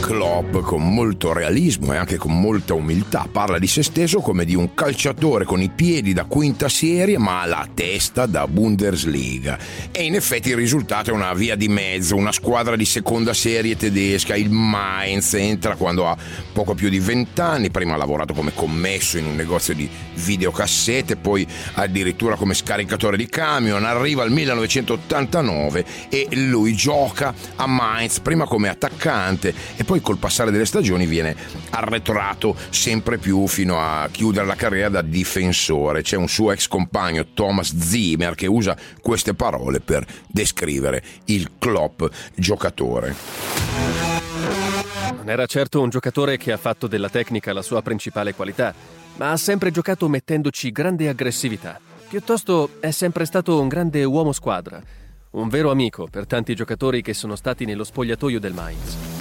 Klopp 0.00 0.56
con 0.58 0.92
molto 0.92 1.32
realismo 1.32 1.92
e 1.92 1.96
anche 1.96 2.16
con 2.16 2.38
molta 2.38 2.74
umiltà 2.74 3.28
parla 3.30 3.58
di 3.58 3.66
se 3.66 3.82
stesso 3.82 4.20
come 4.20 4.44
di 4.44 4.54
un 4.54 4.74
calciatore 4.74 5.44
con 5.44 5.62
i 5.62 5.70
piedi 5.70 6.12
da 6.12 6.24
quinta 6.24 6.68
serie 6.68 7.18
ma 7.18 7.46
la 7.46 7.68
testa 7.72 8.26
da 8.26 8.46
Bundesliga. 8.48 9.58
E 9.90 10.02
in 10.02 10.14
effetti 10.14 10.50
il 10.50 10.56
risultato 10.56 11.10
è 11.10 11.12
una 11.12 11.32
via 11.34 11.54
di 11.54 11.68
mezzo, 11.68 12.16
una 12.16 12.32
squadra 12.32 12.74
di 12.74 12.84
seconda 12.84 13.32
serie 13.32 13.76
tedesca, 13.76 14.34
il 14.34 14.50
Mainz 14.50 15.34
entra 15.34 15.76
quando 15.76 16.08
ha 16.08 16.16
poco 16.52 16.74
più 16.74 16.88
di 16.88 16.98
20 16.98 17.40
anni, 17.40 17.70
prima 17.70 17.94
ha 17.94 17.96
lavorato 17.96 18.34
come 18.34 18.52
commesso 18.54 19.18
in 19.18 19.26
un 19.26 19.36
negozio 19.36 19.74
di 19.74 19.88
videocassette, 20.14 21.16
poi 21.16 21.46
addirittura 21.74 22.34
come 22.34 22.54
scaricatore 22.54 23.16
di 23.16 23.26
camion, 23.26 23.84
arriva 23.84 24.22
al 24.22 24.30
1989 25.32 25.84
e 26.10 26.28
lui 26.36 26.74
gioca 26.74 27.34
a 27.56 27.66
Mainz 27.66 28.20
prima 28.20 28.44
come 28.44 28.68
attaccante 28.68 29.54
e 29.76 29.84
poi 29.84 30.00
col 30.00 30.18
passare 30.18 30.50
delle 30.50 30.66
stagioni 30.66 31.06
viene 31.06 31.34
arretrato 31.70 32.54
sempre 32.68 33.16
più 33.16 33.46
fino 33.46 33.80
a 33.80 34.08
chiudere 34.10 34.46
la 34.46 34.54
carriera 34.54 34.90
da 34.90 35.02
difensore. 35.02 36.02
C'è 36.02 36.16
un 36.16 36.28
suo 36.28 36.52
ex 36.52 36.68
compagno 36.68 37.28
Thomas 37.32 37.76
Zimmer 37.76 38.34
che 38.34 38.46
usa 38.46 38.76
queste 39.00 39.34
parole 39.34 39.80
per 39.80 40.04
descrivere 40.28 41.02
il 41.26 41.52
Klopp 41.58 42.04
giocatore. 42.34 43.14
Non 45.16 45.30
era 45.30 45.46
certo 45.46 45.80
un 45.80 45.88
giocatore 45.88 46.36
che 46.36 46.52
ha 46.52 46.56
fatto 46.56 46.86
della 46.86 47.08
tecnica 47.08 47.52
la 47.52 47.62
sua 47.62 47.80
principale 47.80 48.34
qualità, 48.34 48.74
ma 49.16 49.30
ha 49.30 49.36
sempre 49.36 49.70
giocato 49.70 50.08
mettendoci 50.08 50.72
grande 50.72 51.08
aggressività. 51.08 51.78
Piuttosto 52.08 52.72
è 52.80 52.90
sempre 52.90 53.24
stato 53.24 53.60
un 53.60 53.68
grande 53.68 54.04
uomo 54.04 54.32
squadra, 54.32 54.82
un 55.32 55.48
vero 55.48 55.70
amico 55.70 56.06
per 56.10 56.26
tanti 56.26 56.54
giocatori 56.54 57.00
che 57.00 57.14
sono 57.14 57.36
stati 57.36 57.64
nello 57.64 57.84
spogliatoio 57.84 58.38
del 58.38 58.52
Mainz. 58.52 59.11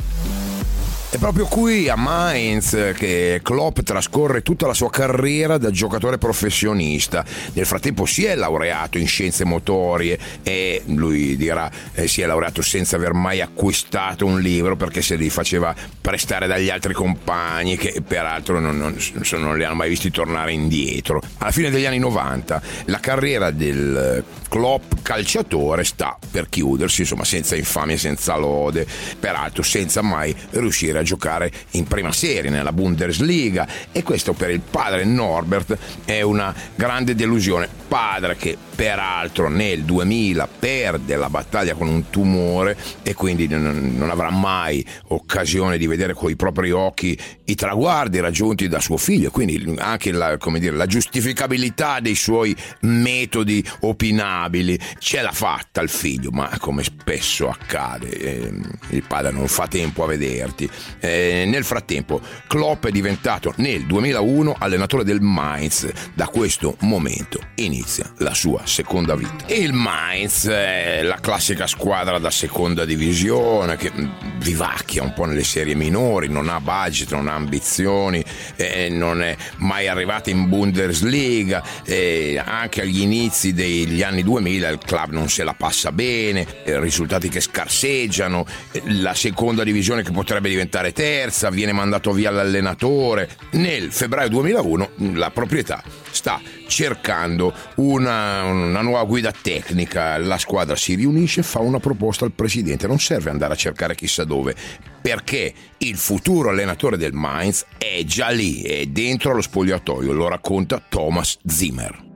È 1.14 1.18
proprio 1.18 1.46
qui 1.46 1.90
a 1.90 1.98
Mainz 1.98 2.94
che 2.96 3.42
Klopp 3.44 3.82
trascorre 3.82 4.42
tutta 4.42 4.66
la 4.66 4.74
sua 4.74 4.90
carriera 4.90 5.58
da 5.58 5.70
giocatore 5.70 6.18
professionista. 6.18 7.26
Nel 7.52 7.66
frattempo 7.66 8.06
si 8.06 8.24
è 8.24 8.34
laureato 8.34 8.98
in 8.98 9.08
scienze 9.08 9.44
motorie 9.44 10.18
e 10.42 10.82
lui 10.86 11.36
dirà 11.36 11.70
eh, 11.96 12.08
si 12.08 12.22
è 12.22 12.26
laureato 12.26 12.62
senza 12.62 12.96
aver 12.96 13.12
mai 13.12 13.42
acquistato 13.42 14.26
un 14.26 14.40
libro 14.40 14.78
perché 14.78 15.02
se 15.02 15.18
li 15.18 15.30
faceva 15.30 15.76
prestare 16.00 16.48
dagli 16.48 16.70
altri 16.70 16.94
compagni 16.94 17.76
che 17.76 18.02
peraltro 18.08 18.62
non, 18.62 18.78
non, 18.78 18.96
non 19.32 19.58
li 19.58 19.66
hanno 19.66 19.76
mai 19.76 19.90
visti 19.90 20.12
tornare 20.12 20.54
indietro. 20.54 21.22
Alla 21.40 21.52
fine 21.52 21.70
degli 21.70 21.86
anni 21.86 22.00
90 22.00 22.62
la 22.86 23.00
carriera 23.02 23.52
del 23.52 24.24
Klopp 24.48 24.94
calciatore 25.02 25.84
sta 25.84 26.18
per 26.30 26.50
chiudersi, 26.50 27.02
insomma 27.02 27.24
senza 27.24 27.56
infamia, 27.56 27.98
senza 27.98 28.36
lode, 28.36 28.86
peraltro 29.20 29.64
senza 29.64 30.02
mai 30.02 30.36
riuscire 30.52 31.00
a 31.00 31.01
a 31.02 31.04
giocare 31.04 31.52
in 31.72 31.86
prima 31.86 32.12
serie 32.12 32.50
nella 32.50 32.72
Bundesliga 32.72 33.68
e 33.92 34.04
questo 34.04 34.34
per 34.34 34.50
il 34.50 34.62
padre 34.62 35.04
Norbert 35.04 35.78
è 36.06 36.22
una 36.22 36.54
grande 36.76 37.16
delusione. 37.16 37.68
Padre 37.88 38.38
che 38.38 38.58
peraltro 38.82 39.48
nel 39.48 39.84
2000 39.84 40.48
perde 40.48 41.16
la 41.16 41.30
battaglia 41.30 41.76
con 41.76 41.88
un 41.88 42.10
tumore 42.10 42.76
e 43.04 43.14
quindi 43.14 43.48
non 43.48 44.08
avrà 44.10 44.32
mai 44.32 44.84
occasione 45.10 45.78
di 45.78 45.86
vedere 45.86 46.14
con 46.14 46.32
i 46.32 46.36
propri 46.36 46.72
occhi 46.72 47.16
i 47.46 47.54
traguardi 47.54 48.20
raggiunti 48.20 48.68
da 48.68 48.80
suo 48.80 48.98
figlio 48.98 49.30
quindi 49.30 49.76
anche 49.78 50.12
la, 50.12 50.36
dire, 50.58 50.76
la 50.76 50.88
giustificabilità 50.88 52.00
dei 52.00 52.16
suoi 52.16 52.56
metodi 52.82 53.64
opinabili 53.82 54.80
ce 54.98 55.22
l'ha 55.22 55.32
fatta 55.32 55.82
il 55.82 55.90
figlio 55.90 56.32
ma 56.32 56.50
come 56.58 56.84
spesso 56.84 57.50
accade 57.50 58.10
eh, 58.10 58.52
il 58.90 59.04
padre 59.08 59.32
non 59.32 59.48
fa 59.48 59.68
tempo 59.68 60.04
a 60.04 60.08
vederti 60.08 60.68
eh, 61.00 61.44
nel 61.48 61.64
frattempo, 61.64 62.22
Klopp 62.48 62.88
è 62.88 62.92
diventato 62.92 63.54
nel 63.58 63.86
2001 63.86 64.56
allenatore 64.58 65.04
del 65.04 65.22
Mainz. 65.22 65.90
Da 66.14 66.28
questo 66.28 66.76
momento 66.80 67.40
inizia 67.56 68.12
la 68.18 68.34
sua 68.34 68.62
seconda 68.66 69.16
vita. 69.16 69.46
Il 69.48 69.74
Mainz 69.74 70.48
è 70.48 71.02
la 71.04 71.20
classica 71.20 71.68
squadra 71.68 72.20
da 72.20 72.32
seconda 72.32 72.86
divisione 72.86 73.76
che 73.78 73.92
vivacchia 74.38 75.04
un 75.04 75.14
po' 75.14 75.26
nelle 75.26 75.44
serie 75.44 75.76
minori, 75.76 76.28
non 76.28 76.50
ha 76.50 76.60
budget, 76.60 77.12
non 77.12 77.28
ha 77.28 77.34
ambizioni, 77.34 78.24
eh, 78.56 78.90
non 78.90 79.22
è 79.22 79.36
mai 79.58 79.88
arrivata 79.88 80.30
in 80.30 80.50
Bundesliga. 80.50 81.64
Eh, 81.86 82.42
anche 82.44 82.82
agli 82.82 83.02
inizi 83.02 83.54
degli 83.54 84.02
anni 84.04 84.24
2000 84.24 84.70
il 84.70 84.80
club 84.84 85.12
non 85.12 85.30
se 85.30 85.44
la 85.44 85.54
passa 85.54 85.92
bene, 85.92 86.46
risultati 86.66 87.30
che 87.30 87.40
scarseggiano, 87.40 88.46
la 88.86 89.14
seconda 89.14 89.64
divisione 89.64 90.04
che 90.04 90.12
potrebbe 90.12 90.50
diventare 90.50 90.81
diventare 90.82 90.92
terza, 90.92 91.50
viene 91.50 91.72
mandato 91.72 92.12
via 92.12 92.32
l'allenatore. 92.32 93.30
Nel 93.52 93.92
febbraio 93.92 94.30
2001 94.30 94.90
la 95.14 95.30
proprietà 95.30 95.84
sta 96.10 96.42
cercando 96.68 97.54
una, 97.76 98.44
una, 98.44 98.82
nuova 98.82 99.04
guida 99.04 99.32
tecnica, 99.32 100.18
la 100.18 100.38
squadra 100.38 100.76
si 100.76 100.96
riunisce, 100.96 101.44
fa 101.44 101.60
una 101.60 101.80
proposta 101.80 102.26
al 102.26 102.32
presidente, 102.32 102.88
non 102.88 103.00
serve 103.00 103.30
andare 103.30 103.54
a 103.54 103.58
cercare 103.58 103.96
chissà 103.96 104.24
dove, 104.24 104.56
perché 105.02 105.54
il 105.78 105.98
futuro 105.98 106.50
allenatore 106.50 106.98
del 106.98 107.14
Mainz 107.14 107.66
è 107.78 108.04
già 108.04 108.30
lì, 108.30 108.62
è 108.62 108.86
dentro 108.88 109.34
lo 109.34 109.42
spogliatoio, 109.42 110.12
lo 110.12 110.28
racconta 110.28 110.82
Thomas 110.88 111.38
Zimmer. 111.46 112.10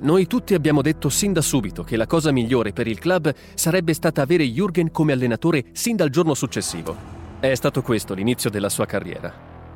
Noi 0.00 0.26
tutti 0.26 0.52
abbiamo 0.52 0.82
detto 0.82 1.08
sin 1.08 1.32
da 1.32 1.40
subito 1.40 1.82
che 1.82 1.96
la 1.96 2.06
cosa 2.06 2.30
migliore 2.30 2.72
per 2.72 2.86
il 2.86 2.98
club 2.98 3.32
sarebbe 3.54 3.94
stata 3.94 4.20
avere 4.20 4.44
Jürgen 4.44 4.90
come 4.90 5.12
allenatore 5.12 5.66
sin 5.72 5.96
dal 5.96 6.10
giorno 6.10 6.34
successivo. 6.34 7.23
È 7.44 7.54
stato 7.54 7.82
questo 7.82 8.14
l'inizio 8.14 8.48
della 8.48 8.70
sua 8.70 8.86
carriera. 8.86 9.30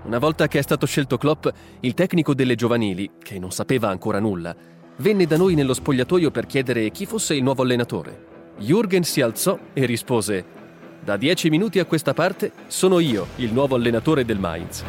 Una 0.04 0.16
volta 0.16 0.48
che 0.48 0.58
è 0.58 0.62
stato 0.62 0.86
scelto 0.86 1.18
Klopp, 1.18 1.48
il 1.80 1.92
tecnico 1.92 2.32
delle 2.32 2.54
giovanili, 2.54 3.10
che 3.18 3.38
non 3.38 3.50
sapeva 3.50 3.90
ancora 3.90 4.20
nulla, 4.20 4.56
venne 4.96 5.26
da 5.26 5.36
noi 5.36 5.54
nello 5.54 5.74
spogliatoio 5.74 6.30
per 6.30 6.46
chiedere 6.46 6.90
chi 6.90 7.04
fosse 7.04 7.34
il 7.34 7.42
nuovo 7.42 7.60
allenatore. 7.60 8.54
Jürgen 8.58 9.02
si 9.02 9.20
alzò 9.20 9.58
e 9.74 9.84
rispose: 9.84 10.46
Da 11.08 11.16
dieci 11.16 11.48
minuti 11.48 11.78
a 11.78 11.86
questa 11.86 12.12
parte 12.12 12.52
sono 12.66 12.98
io 12.98 13.28
il 13.36 13.50
nuovo 13.50 13.76
allenatore 13.76 14.26
del 14.26 14.38
Mainz. 14.38 14.84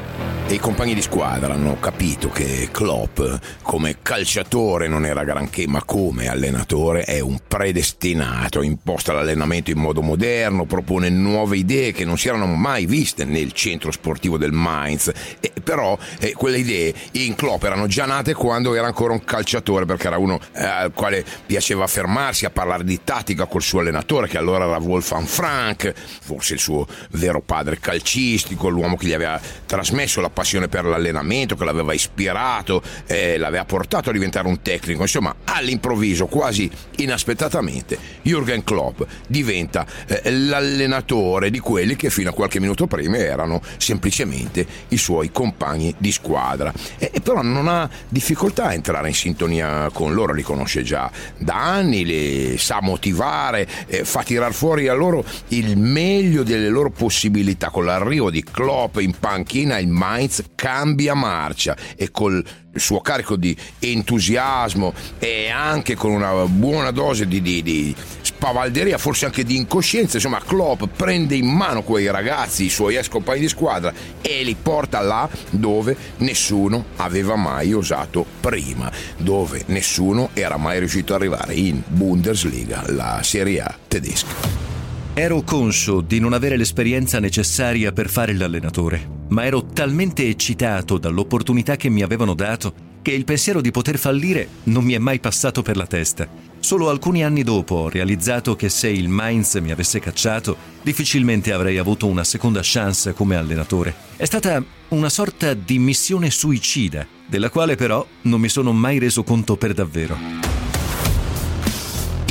E 0.49 0.55
i 0.55 0.59
compagni 0.59 0.93
di 0.93 1.01
squadra 1.01 1.53
hanno 1.53 1.79
capito 1.79 2.29
che 2.29 2.69
Klopp 2.71 3.21
come 3.61 3.97
calciatore 4.01 4.87
non 4.87 5.05
era 5.05 5.23
granché 5.23 5.67
ma 5.67 5.83
come 5.83 6.27
allenatore 6.27 7.03
è 7.03 7.19
un 7.19 7.37
predestinato, 7.47 8.63
imposta 8.63 9.13
l'allenamento 9.13 9.69
in 9.69 9.77
modo 9.77 10.01
moderno, 10.01 10.65
propone 10.65 11.07
nuove 11.09 11.55
idee 11.55 11.93
che 11.93 12.03
non 12.03 12.17
si 12.17 12.27
erano 12.27 12.47
mai 12.47 12.85
viste 12.85 13.23
nel 13.25 13.53
centro 13.53 13.91
sportivo 13.91 14.37
del 14.37 14.51
Mainz, 14.51 15.11
e 15.39 15.53
però 15.63 15.95
eh, 16.19 16.33
quelle 16.33 16.57
idee 16.57 16.95
in 17.11 17.35
Klopp 17.35 17.63
erano 17.63 17.85
già 17.85 18.05
nate 18.05 18.33
quando 18.33 18.73
era 18.73 18.87
ancora 18.87 19.13
un 19.13 19.23
calciatore 19.23 19.85
perché 19.85 20.07
era 20.07 20.17
uno 20.17 20.39
eh, 20.53 20.65
al 20.65 20.91
quale 20.93 21.23
piaceva 21.45 21.85
fermarsi 21.85 22.45
a 22.45 22.49
parlare 22.49 22.83
di 22.83 22.99
tattica 23.03 23.45
col 23.45 23.61
suo 23.61 23.81
allenatore 23.81 24.27
che 24.27 24.39
allora 24.39 24.65
era 24.65 24.77
Wolfgang 24.79 25.27
Frank, 25.27 25.93
forse 26.21 26.53
il 26.53 26.59
suo 26.59 26.87
vero 27.11 27.41
padre 27.41 27.79
calcistico, 27.79 28.69
l'uomo 28.69 28.97
che 28.97 29.07
gli 29.07 29.13
aveva 29.13 29.39
trasmesso 29.65 30.21
la 30.21 30.29
passione 30.29 30.67
per 30.67 30.85
l'allenamento 30.85 31.55
che 31.55 31.65
l'aveva 31.65 31.93
ispirato, 31.93 32.81
eh, 33.05 33.37
l'aveva 33.37 33.65
portato 33.65 34.09
a 34.09 34.13
diventare 34.13 34.47
un 34.47 34.61
tecnico. 34.61 35.01
Insomma, 35.01 35.35
all'improvviso, 35.45 36.27
quasi 36.27 36.69
inaspettatamente, 36.97 37.97
Jürgen 38.23 38.63
Klopp 38.63 39.01
diventa 39.27 39.85
eh, 40.07 40.31
l'allenatore 40.31 41.49
di 41.49 41.59
quelli 41.59 41.95
che 41.95 42.09
fino 42.09 42.29
a 42.29 42.33
qualche 42.33 42.59
minuto 42.59 42.87
prima 42.87 43.17
erano 43.17 43.61
semplicemente 43.77 44.65
i 44.89 44.97
suoi 44.97 45.31
compagni 45.31 45.93
di 45.97 46.11
squadra. 46.11 46.73
E, 46.97 47.11
e 47.13 47.21
però 47.21 47.41
non 47.41 47.67
ha 47.67 47.89
difficoltà 48.07 48.65
a 48.65 48.73
entrare 48.73 49.07
in 49.07 49.13
sintonia 49.13 49.89
con 49.91 50.13
loro, 50.13 50.33
li 50.33 50.43
conosce 50.43 50.83
già 50.83 51.09
da 51.37 51.55
anni, 51.55 52.05
li 52.05 52.57
sa 52.57 52.79
motivare, 52.81 53.67
eh, 53.87 54.03
fa 54.03 54.23
tirar 54.23 54.53
fuori 54.53 54.87
a 54.87 54.93
loro 54.93 55.23
il 55.49 55.77
meglio 55.91 56.43
delle 56.43 56.69
loro 56.69 56.91
possibilità. 56.91 57.69
Con 57.69 57.85
l'arrivo 57.85 58.29
di 58.29 58.43
Klopp 58.43 58.97
in 58.97 59.13
panchina 59.19 59.77
il 59.79 59.87
Mainz 59.87 60.43
cambia 60.55 61.13
marcia 61.13 61.75
e 61.95 62.11
col 62.11 62.43
suo 62.75 63.01
carico 63.01 63.35
di 63.35 63.55
entusiasmo 63.79 64.93
e 65.17 65.49
anche 65.49 65.95
con 65.95 66.11
una 66.11 66.45
buona 66.45 66.91
dose 66.91 67.27
di, 67.27 67.41
di, 67.41 67.61
di 67.61 67.95
spavalderia, 68.21 68.97
forse 68.97 69.25
anche 69.25 69.43
di 69.43 69.55
incoscienza, 69.55 70.17
insomma 70.17 70.41
Klopp 70.45 70.83
prende 70.95 71.35
in 71.35 71.47
mano 71.47 71.81
quei 71.81 72.09
ragazzi, 72.09 72.65
i 72.65 72.69
suoi 72.69 72.95
ex 72.95 73.07
compagni 73.07 73.41
di 73.41 73.47
squadra 73.47 73.93
e 74.21 74.43
li 74.43 74.55
porta 74.55 75.01
là 75.01 75.27
dove 75.49 75.95
nessuno 76.17 76.85
aveva 76.97 77.35
mai 77.35 77.73
osato 77.73 78.25
prima, 78.39 78.91
dove 79.17 79.63
nessuno 79.67 80.29
era 80.33 80.57
mai 80.57 80.79
riuscito 80.79 81.13
ad 81.13 81.21
arrivare 81.21 81.53
in 81.55 81.81
Bundesliga, 81.85 82.83
la 82.87 83.19
Serie 83.23 83.61
A 83.61 83.77
tedesca. 83.87 84.78
Ero 85.13 85.41
conscio 85.41 86.01
di 86.01 86.19
non 86.19 86.33
avere 86.33 86.55
l'esperienza 86.55 87.19
necessaria 87.19 87.91
per 87.91 88.09
fare 88.09 88.33
l'allenatore, 88.33 89.25
ma 89.29 89.43
ero 89.43 89.65
talmente 89.65 90.27
eccitato 90.27 90.97
dall'opportunità 90.97 91.75
che 91.75 91.89
mi 91.89 92.03
avevano 92.03 92.33
dato 92.33 92.87
che 93.01 93.11
il 93.11 93.25
pensiero 93.25 93.59
di 93.59 93.71
poter 93.71 93.97
fallire 93.97 94.47
non 94.63 94.83
mi 94.83 94.93
è 94.93 94.97
mai 94.97 95.19
passato 95.19 95.61
per 95.61 95.77
la 95.77 95.87
testa. 95.87 96.27
Solo 96.59 96.89
alcuni 96.89 97.23
anni 97.23 97.43
dopo 97.43 97.75
ho 97.75 97.89
realizzato 97.89 98.55
che 98.55 98.69
se 98.69 98.89
il 98.89 99.09
Mainz 99.09 99.55
mi 99.55 99.71
avesse 99.71 99.99
cacciato, 99.99 100.55
difficilmente 100.83 101.51
avrei 101.51 101.77
avuto 101.77 102.07
una 102.07 102.23
seconda 102.23 102.59
chance 102.63 103.13
come 103.13 103.35
allenatore. 103.35 103.93
È 104.15 104.25
stata 104.25 104.63
una 104.89 105.09
sorta 105.09 105.53
di 105.53 105.79
missione 105.79 106.29
suicida, 106.29 107.05
della 107.25 107.49
quale 107.49 107.75
però 107.75 108.05
non 108.23 108.39
mi 108.39 108.49
sono 108.49 108.71
mai 108.73 108.99
reso 108.99 109.23
conto 109.23 109.57
per 109.57 109.73
davvero. 109.73 110.68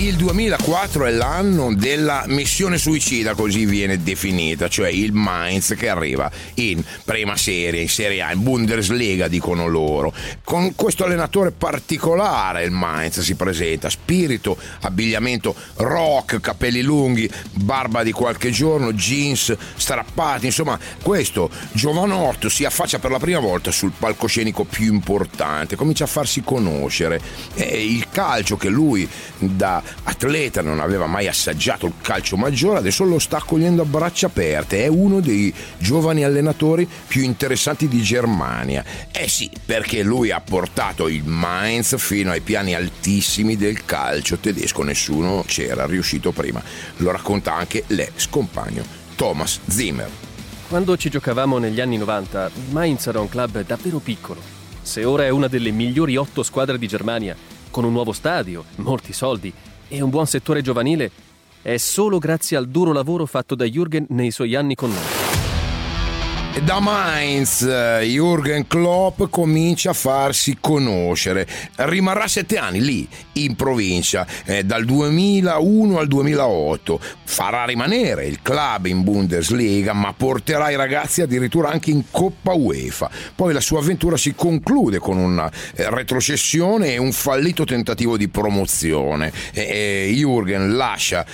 Il 0.00 0.14
2004 0.14 1.06
è 1.06 1.10
l'anno 1.10 1.74
della 1.74 2.22
missione 2.28 2.78
suicida, 2.78 3.34
così 3.34 3.66
viene 3.66 4.00
definita, 4.00 4.68
cioè 4.68 4.90
il 4.90 5.12
Mainz 5.12 5.74
che 5.76 5.88
arriva 5.88 6.30
in 6.54 6.84
prima 7.04 7.36
serie, 7.36 7.82
in 7.82 7.88
Serie 7.88 8.22
A, 8.22 8.30
in 8.30 8.44
Bundesliga 8.44 9.26
dicono 9.26 9.66
loro. 9.66 10.14
Con 10.44 10.76
questo 10.76 11.02
allenatore 11.02 11.50
particolare 11.50 12.62
il 12.62 12.70
Mainz 12.70 13.22
si 13.22 13.34
presenta, 13.34 13.90
spirito, 13.90 14.56
abbigliamento 14.82 15.52
rock, 15.78 16.38
capelli 16.38 16.82
lunghi, 16.82 17.28
barba 17.54 18.04
di 18.04 18.12
qualche 18.12 18.50
giorno, 18.50 18.92
jeans 18.92 19.52
strappati, 19.74 20.46
insomma 20.46 20.78
questo 21.02 21.50
giovanotto 21.72 22.48
si 22.48 22.64
affaccia 22.64 23.00
per 23.00 23.10
la 23.10 23.18
prima 23.18 23.40
volta 23.40 23.72
sul 23.72 23.92
palcoscenico 23.98 24.62
più 24.62 24.92
importante, 24.92 25.74
comincia 25.74 26.04
a 26.04 26.08
farsi 26.08 26.42
conoscere. 26.42 27.20
E 27.54 27.84
il 27.84 28.06
calcio 28.10 28.56
che 28.56 28.68
lui 28.68 29.08
da 29.38 29.82
atleta, 30.04 30.62
non 30.62 30.80
aveva 30.80 31.06
mai 31.06 31.28
assaggiato 31.28 31.86
il 31.86 31.94
calcio 32.00 32.36
maggiore, 32.36 32.78
adesso 32.78 33.04
lo 33.04 33.18
sta 33.18 33.38
accogliendo 33.38 33.82
a 33.82 33.84
braccia 33.84 34.26
aperte, 34.26 34.84
è 34.84 34.86
uno 34.86 35.20
dei 35.20 35.52
giovani 35.78 36.24
allenatori 36.24 36.88
più 37.06 37.22
interessanti 37.22 37.88
di 37.88 38.02
Germania. 38.02 38.84
Eh 39.12 39.28
sì, 39.28 39.50
perché 39.64 40.02
lui 40.02 40.30
ha 40.30 40.40
portato 40.40 41.08
il 41.08 41.24
Mainz 41.24 41.96
fino 41.98 42.30
ai 42.30 42.40
piani 42.40 42.74
altissimi 42.74 43.56
del 43.56 43.84
calcio 43.84 44.38
tedesco, 44.38 44.82
nessuno 44.82 45.44
c'era 45.46 45.86
riuscito 45.86 46.32
prima. 46.32 46.62
Lo 46.98 47.10
racconta 47.10 47.54
anche 47.54 47.84
l'ex 47.88 48.28
compagno 48.28 48.84
Thomas 49.16 49.60
Zimmer. 49.66 50.08
Quando 50.68 50.96
ci 50.96 51.08
giocavamo 51.08 51.58
negli 51.58 51.80
anni 51.80 51.96
90, 51.96 52.50
Mainz 52.70 53.06
era 53.06 53.20
un 53.20 53.28
club 53.28 53.64
davvero 53.64 53.98
piccolo. 53.98 54.40
Se 54.82 55.04
ora 55.04 55.24
è 55.24 55.30
una 55.30 55.48
delle 55.48 55.70
migliori 55.70 56.16
otto 56.16 56.42
squadre 56.42 56.78
di 56.78 56.86
Germania, 56.86 57.34
con 57.70 57.84
un 57.84 57.92
nuovo 57.92 58.12
stadio, 58.12 58.64
molti 58.76 59.12
soldi 59.12 59.52
e 59.88 60.00
un 60.00 60.10
buon 60.10 60.26
settore 60.26 60.62
giovanile 60.62 61.10
è 61.62 61.76
solo 61.76 62.18
grazie 62.18 62.56
al 62.56 62.68
duro 62.68 62.92
lavoro 62.92 63.26
fatto 63.26 63.54
da 63.54 63.64
Jürgen 63.64 64.06
nei 64.10 64.30
suoi 64.30 64.54
anni 64.54 64.74
con 64.74 64.90
noi. 64.90 65.17
Da 66.64 66.80
Mainz 66.80 67.64
Jürgen 68.02 68.66
Klopp 68.66 69.22
comincia 69.30 69.90
a 69.90 69.92
farsi 69.92 70.56
conoscere. 70.60 71.46
Rimarrà 71.76 72.26
sette 72.26 72.58
anni 72.58 72.80
lì, 72.80 73.08
in 73.34 73.54
provincia, 73.54 74.26
eh, 74.44 74.64
dal 74.64 74.84
2001 74.84 75.98
al 75.98 76.08
2008. 76.08 77.00
Farà 77.24 77.64
rimanere 77.64 78.26
il 78.26 78.40
club 78.42 78.86
in 78.86 79.04
Bundesliga, 79.04 79.92
ma 79.92 80.12
porterà 80.12 80.70
i 80.70 80.76
ragazzi 80.76 81.20
addirittura 81.22 81.70
anche 81.70 81.90
in 81.90 82.04
Coppa 82.10 82.54
UEFA. 82.54 83.08
Poi 83.36 83.52
la 83.52 83.60
sua 83.60 83.78
avventura 83.78 84.16
si 84.16 84.34
conclude 84.34 84.98
con 84.98 85.16
una 85.16 85.48
eh, 85.74 85.88
retrocessione 85.90 86.92
e 86.94 86.98
un 86.98 87.12
fallito 87.12 87.64
tentativo 87.64 88.16
di 88.16 88.28
promozione. 88.28 89.32
E, 89.52 90.10
Jürgen 90.12 90.74
lascia 90.74 91.24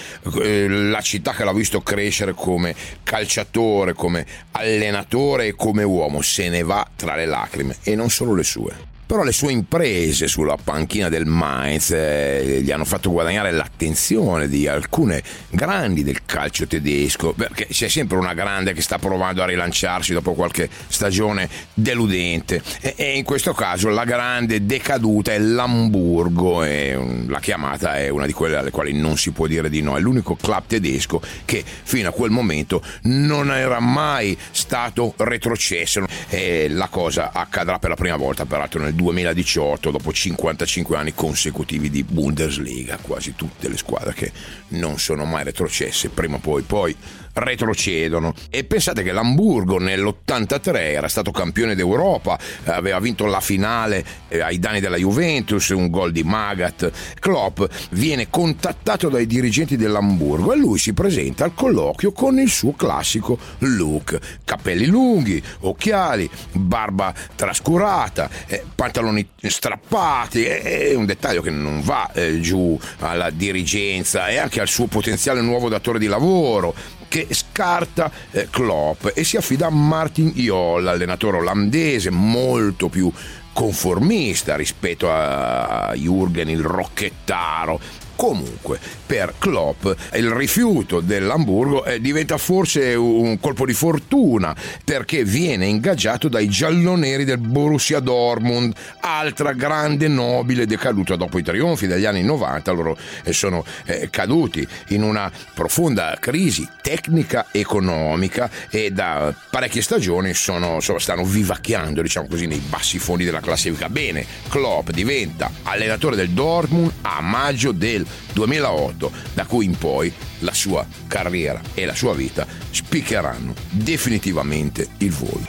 eh, 0.43 0.69
la 0.69 1.01
città 1.01 1.33
che 1.33 1.45
l'ha 1.45 1.53
visto 1.53 1.81
crescere 1.81 2.35
come 2.35 2.75
calciatore, 3.03 3.95
come 3.95 4.27
allenatore 4.53 5.04
e 5.47 5.55
come 5.55 5.83
uomo 5.83 6.23
se 6.23 6.49
ne 6.49 6.63
va 6.63 6.87
tra 6.97 7.15
le 7.17 7.27
lacrime 7.27 7.77
e 7.83 7.95
non 7.95 8.11
solo 8.11 8.35
le 8.35 8.45
sue. 8.45 8.73
Però 9.07 9.23
le 9.23 9.33
sue 9.33 9.53
imprese 9.53 10.29
sulla 10.29 10.57
panchina 10.63 11.09
del 11.09 11.27
Mainz 11.27 11.91
eh, 11.91 12.61
gli 12.63 12.71
hanno 12.71 12.87
fatto 12.87 13.11
guadagnare 13.11 13.51
l'attenzione 13.51 14.49
di 14.49 14.67
alcune 14.67 15.23
grandi 15.51 16.03
del 16.03 16.25
calcio 16.25 16.67
tedesco, 16.67 17.35
perché 17.35 17.67
c'è 17.67 17.89
sempre 17.89 18.17
una 18.17 18.33
grande 18.33 18.73
che 18.73 18.81
sta 18.81 18.99
provando 18.99 19.43
a 19.43 19.47
rilanciarsi 19.47 20.15
dopo 20.15 20.33
qualche 20.33 20.71
stagione 20.89 21.49
deludente. 21.75 22.63
E, 22.81 22.95
e 22.97 23.17
in 23.17 23.25
questo 23.25 23.53
caso 23.53 23.89
la 23.91 24.05
grande 24.05 24.65
decaduta 24.65 25.33
è 25.33 25.39
l'Hamburgo, 25.39 26.65
e 26.65 26.99
la 27.27 27.41
chiamata 27.41 27.99
è 27.99 28.09
una 28.09 28.27
di 28.27 28.33
quelle 28.33 28.57
alle 28.57 28.71
quali 28.71 28.95
non 28.95 29.19
si 29.19 29.33
può 29.33 29.47
dire 29.47 29.69
di 29.69 29.83
no. 29.83 29.97
È 29.97 30.01
l'unico 30.01 30.35
club 30.35 30.63
tedesco 30.67 31.21
che 31.45 31.63
fino 31.65 32.09
a 32.09 32.13
quel 32.13 32.31
momento 32.31 32.83
non 33.03 33.53
era 33.53 33.81
mai 33.81 34.37
stato 34.51 35.13
retrocesso. 35.19 36.05
E 36.31 36.69
la 36.71 36.89
cosa 36.89 37.33
accadrà 37.33 37.79
per 37.79 37.91
la 37.91 37.97
prima 37.97 38.17
volta, 38.17 38.47
peraltro, 38.47 38.81
nel 38.81 38.94
2018 38.95 39.91
dopo 39.91 40.13
55 40.13 40.97
anni 40.97 41.15
consecutivi 41.15 41.91
di 41.91 42.03
Bundesliga, 42.03 42.99
quasi 43.01 43.35
tutte 43.35 43.69
le 43.69 43.77
squadre 43.77 44.15
che 44.15 44.33
non 44.69 44.99
sono 44.99 45.25
mai 45.25 45.45
retrocesse, 45.45 46.09
prima 46.09 46.37
o 46.37 46.41
poi 46.41 46.63
poi 46.63 46.97
retrocedono. 47.35 48.35
E 48.51 48.65
pensate 48.65 49.03
che 49.03 49.13
l'Hamburgo 49.13 49.79
nell'83 49.79 50.77
era 50.77 51.09
stato 51.09 51.31
campione 51.31 51.75
d'Europa, 51.75 52.39
aveva 52.65 52.99
vinto 52.99 53.27
la 53.27 53.41
finale 53.41 54.05
eh, 54.29 54.41
ai 54.41 54.59
danni 54.59 54.81
della 54.81 54.97
Juventus, 54.97 55.69
un 55.71 55.91
gol 55.91 56.13
di 56.13 56.23
Magat. 56.23 56.91
Klopp 57.19 57.63
viene 57.91 58.31
contattato 58.31 59.09
dai 59.09 59.27
dirigenti 59.27 59.77
dell'Hamburgo 59.77 60.53
e 60.53 60.57
lui 60.57 60.79
si 60.79 60.93
presenta 60.93 61.45
al 61.45 61.55
colloquio 61.55 62.13
con 62.13 62.39
il 62.39 62.49
suo 62.49 62.73
classico 62.73 63.39
look: 63.59 64.19
capelli 64.45 64.87
lunghi, 64.87 65.43
occhiali, 65.61 66.29
barba 66.53 67.13
trascurata, 67.35 68.29
eh, 68.47 68.65
pantaloni 68.75 69.29
strappati. 69.41 70.45
È 70.45 70.95
un 70.95 71.07
dettaglio 71.07 71.43
che 71.43 71.51
non 71.51 71.81
va 71.83 72.11
eh, 72.13 72.41
giù 72.41 72.79
alla 73.01 73.31
dirigenza 73.31 74.29
e 74.29 74.39
anche 74.39 74.61
al 74.61 74.69
suo 74.69 74.87
potenziale 74.87 75.41
nuovo 75.41 75.69
datore 75.69 75.99
di 75.99 76.07
lavoro 76.07 76.75
che 77.15 77.29
scarta 77.31 78.11
eh, 78.33 78.49
Klopp 78.51 79.07
e 79.15 79.23
si 79.23 79.37
affida 79.37 79.67
a 79.67 79.71
Martin 79.71 80.33
Jol, 80.35 80.85
allenatore 80.85 81.37
olandese 81.37 82.11
molto 82.11 82.89
più 82.89 83.09
conformista 83.53 84.57
rispetto 84.57 85.09
a 85.09 85.93
Jürgen 85.95 86.49
il 86.49 86.61
rocchettaro 86.61 87.79
Comunque, 88.17 88.79
per 89.07 89.35
Klopp 89.39 89.87
il 90.15 90.31
rifiuto 90.31 91.01
dell'Hamburgo 91.01 91.85
eh, 91.85 92.01
diventa 92.01 92.39
forse 92.39 92.95
un 92.95 93.39
colpo 93.41 93.67
di 93.67 93.75
fortuna 93.75 94.55
perché 94.85 95.25
viene 95.25 95.67
ingaggiato 95.67 96.29
dai 96.29 96.49
gialloneri 96.49 97.25
del 97.25 97.39
Borussia 97.39 98.01
Dortmund, 98.01 98.75
altra 99.01 99.53
grande 99.53 100.09
nobile 100.09 100.67
decaduta 100.67 101.17
dopo 101.17 101.39
i 101.39 101.43
trionfi 101.43 101.87
degli 101.87 102.05
anni 102.05 102.23
90. 102.23 102.73
Loro 102.73 102.97
eh, 103.25 103.33
sono 103.33 103.65
eh, 103.85 104.09
caduti 104.11 104.67
in 104.89 105.03
una 105.03 105.31
profonda 105.53 106.17
crisi 106.21 106.67
tecnica 106.81 107.47
economica 107.51 108.51
e 108.71 108.91
da 108.91 109.35
parecchie 109.51 109.83
stagioni 109.83 110.35
sono, 110.35 110.81
sono, 110.81 110.99
stanno 110.99 111.25
vivacchiando, 111.25 112.03
diciamo 112.03 112.27
così, 112.29 112.47
nei 112.47 112.59
bassi 112.59 112.99
fondi 112.99 113.25
della 113.25 113.41
classifica. 113.41 113.89
Bene, 113.89 114.25
Klopp 114.49 114.91
diventa 114.91 115.51
allenatore 115.63 116.17
del 116.17 116.31
Dortmund 116.31 116.93
a 117.03 117.21
maggio 117.21 117.73
del 117.73 118.04
2008, 118.33 119.13
da 119.35 119.45
cui 119.47 119.65
in 119.65 119.77
poi 119.77 120.13
la 120.41 120.55
sua 120.55 120.87
carriera 121.07 121.61
e 121.75 121.85
la 121.85 121.95
sua 121.95 122.15
vita 122.15 122.47
spiccheranno 122.71 123.55
definitivamente 123.71 124.89
il 124.99 125.11
volo. 125.11 125.47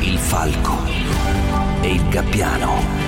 Il 0.00 0.18
falco 0.18 0.86
e 1.80 1.92
il 1.92 2.08
gabbiano 2.08 3.07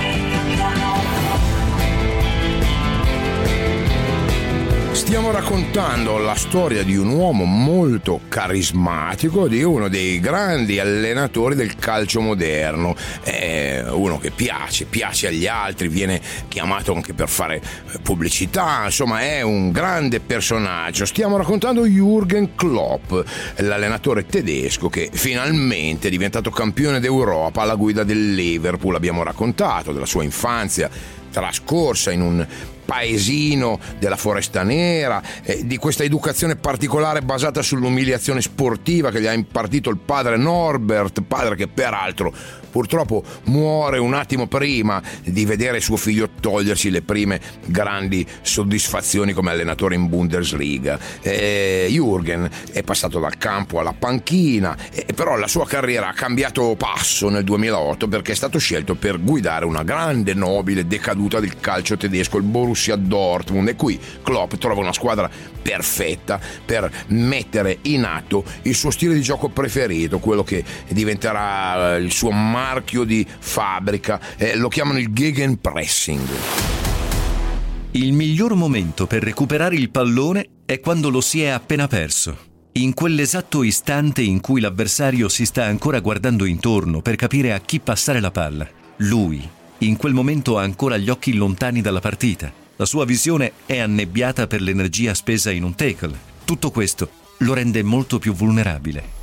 Stiamo 5.11 5.33
raccontando 5.33 6.19
la 6.19 6.37
storia 6.37 6.85
di 6.85 6.97
un 6.97 7.09
uomo 7.09 7.45
molto 7.45 8.21
carismatico, 8.29 9.49
di 9.49 9.61
uno 9.61 9.89
dei 9.89 10.21
grandi 10.21 10.79
allenatori 10.79 11.57
del 11.57 11.75
calcio 11.75 12.21
moderno, 12.21 12.95
è 13.21 13.87
uno 13.89 14.19
che 14.19 14.31
piace, 14.31 14.85
piace 14.85 15.27
agli 15.27 15.49
altri, 15.49 15.89
viene 15.89 16.21
chiamato 16.47 16.95
anche 16.95 17.13
per 17.13 17.29
fare 17.29 17.61
pubblicità, 18.03 18.83
insomma 18.85 19.23
è 19.23 19.43
un 19.43 19.73
grande 19.73 20.21
personaggio. 20.21 21.05
Stiamo 21.05 21.37
raccontando 21.37 21.85
Jürgen 21.89 22.51
Klopp, 22.55 23.13
l'allenatore 23.57 24.27
tedesco 24.27 24.89
che 24.89 25.11
finalmente 25.13 26.07
è 26.07 26.11
diventato 26.13 26.51
campione 26.51 27.01
d'Europa 27.01 27.63
alla 27.63 27.75
guida 27.75 28.05
del 28.05 28.33
Liverpool, 28.33 28.95
abbiamo 28.95 29.25
raccontato 29.25 29.91
della 29.91 30.07
sua 30.07 30.23
infanzia 30.23 31.19
trascorsa 31.31 32.11
in 32.11 32.23
un 32.23 32.47
paesino 32.91 33.79
della 34.01 34.17
Foresta 34.17 34.65
Nera, 34.65 35.23
eh, 35.45 35.65
di 35.65 35.77
questa 35.77 36.03
educazione 36.03 36.57
particolare 36.57 37.23
basata 37.23 37.63
sull'umiliazione 37.63 38.41
sportiva 38.41 39.13
che 39.13 39.21
gli 39.21 39.29
ha 39.29 39.33
impartito 39.33 39.91
il 39.91 39.99
padre 39.99 40.37
Norbert, 40.37 41.23
padre 41.23 41.55
che 41.55 41.69
peraltro 41.69 42.35
purtroppo 42.71 43.23
muore 43.45 43.99
un 43.99 44.15
attimo 44.15 44.47
prima 44.47 45.03
di 45.25 45.45
vedere 45.45 45.81
suo 45.81 45.97
figlio 45.97 46.29
togliersi 46.41 46.91
le 46.91 47.03
prime 47.03 47.41
grandi 47.67 48.27
soddisfazioni 48.43 49.33
come 49.33 49.51
allenatore 49.51 49.95
in 49.95 50.09
Bundesliga. 50.09 50.99
Eh, 51.21 51.89
Jürgen 51.91 52.49
è 52.73 52.83
passato 52.83 53.19
dal 53.19 53.37
campo 53.37 53.81
alla 53.81 53.95
panchina, 53.97 54.77
però 55.15 55.37
la 55.37 55.49
sua 55.49 55.67
carriera 55.67 56.09
ha 56.09 56.13
cambiato 56.13 56.75
passo 56.77 57.29
nel 57.29 57.45
2008 57.45 58.09
perché 58.09 58.33
è 58.33 58.35
stato 58.37 58.59
scelto 58.59 58.95
per 58.95 59.21
guidare 59.21 59.65
una 59.65 59.83
grande, 59.83 60.35
nobile, 60.35 60.87
decaduta 60.87 61.41
del 61.41 61.59
calcio 61.61 61.97
tedesco, 61.97 62.37
il 62.39 62.45
Borussia 62.45 62.97
Dortmund, 62.97 63.69
e 63.69 63.77
qui 63.77 63.99
Klopp 64.23 64.55
trova 64.55 64.81
una 64.81 64.93
squadra 64.93 65.31
perfetta 65.61 66.41
per 66.65 66.91
mettere 67.09 67.79
in 67.83 68.05
atto 68.05 68.45
il 68.63 68.75
suo 68.75 68.91
stile 68.91 69.15
di 69.15 69.23
gioco 69.23 69.49
preferito, 69.49 70.19
quello 70.19 70.43
che 70.43 70.65
diventerà 70.89 71.97
il 71.97 72.13
suo 72.13 72.31
marchio 72.61 73.05
di 73.05 73.27
fabbrica, 73.27 74.21
eh, 74.37 74.55
lo 74.57 74.69
chiamano 74.69 74.99
il 74.99 75.13
Gegenpressing. 75.13 76.29
Il 77.93 78.13
miglior 78.13 78.55
momento 78.55 79.07
per 79.07 79.23
recuperare 79.23 79.75
il 79.77 79.91
pallone 79.91 80.49
è 80.67 80.79
quando 80.79 81.09
lo 81.09 81.21
si 81.21 81.43
è 81.43 81.49
appena 81.49 81.89
perso. 81.89 82.49
In 82.73 82.95
quell'esatto 82.95 83.63
istante 83.63 84.23
in 84.23 84.41
cui 84.41 84.61
l'avversario 84.61 85.29
si 85.29 85.45
sta 85.45 85.65
ancora 85.65 85.99
guardando 86.01 86.45
intorno 86.45 87.01
per 87.01 87.17
capire 87.17 87.53
a 87.53 87.59
chi 87.59 87.81
passare 87.81 88.21
la 88.21 88.31
palla, 88.31 88.69
lui, 88.99 89.49
in 89.79 89.97
quel 89.97 90.13
momento 90.13 90.59
ha 90.59 90.63
ancora 90.63 90.99
gli 90.99 91.09
occhi 91.09 91.35
lontani 91.35 91.81
dalla 91.81 92.01
partita. 92.01 92.53
La 92.77 92.85
sua 92.85 93.05
visione 93.05 93.53
è 93.67 93.79
annebbiata 93.79 94.47
per 94.47 94.61
l'energia 94.61 95.15
spesa 95.15 95.51
in 95.51 95.65
un 95.65 95.75
tackle. 95.75 96.17
Tutto 96.45 96.71
questo 96.71 97.11
lo 97.39 97.55
rende 97.55 97.83
molto 97.83 98.19
più 98.19 98.35
vulnerabile. 98.35 99.19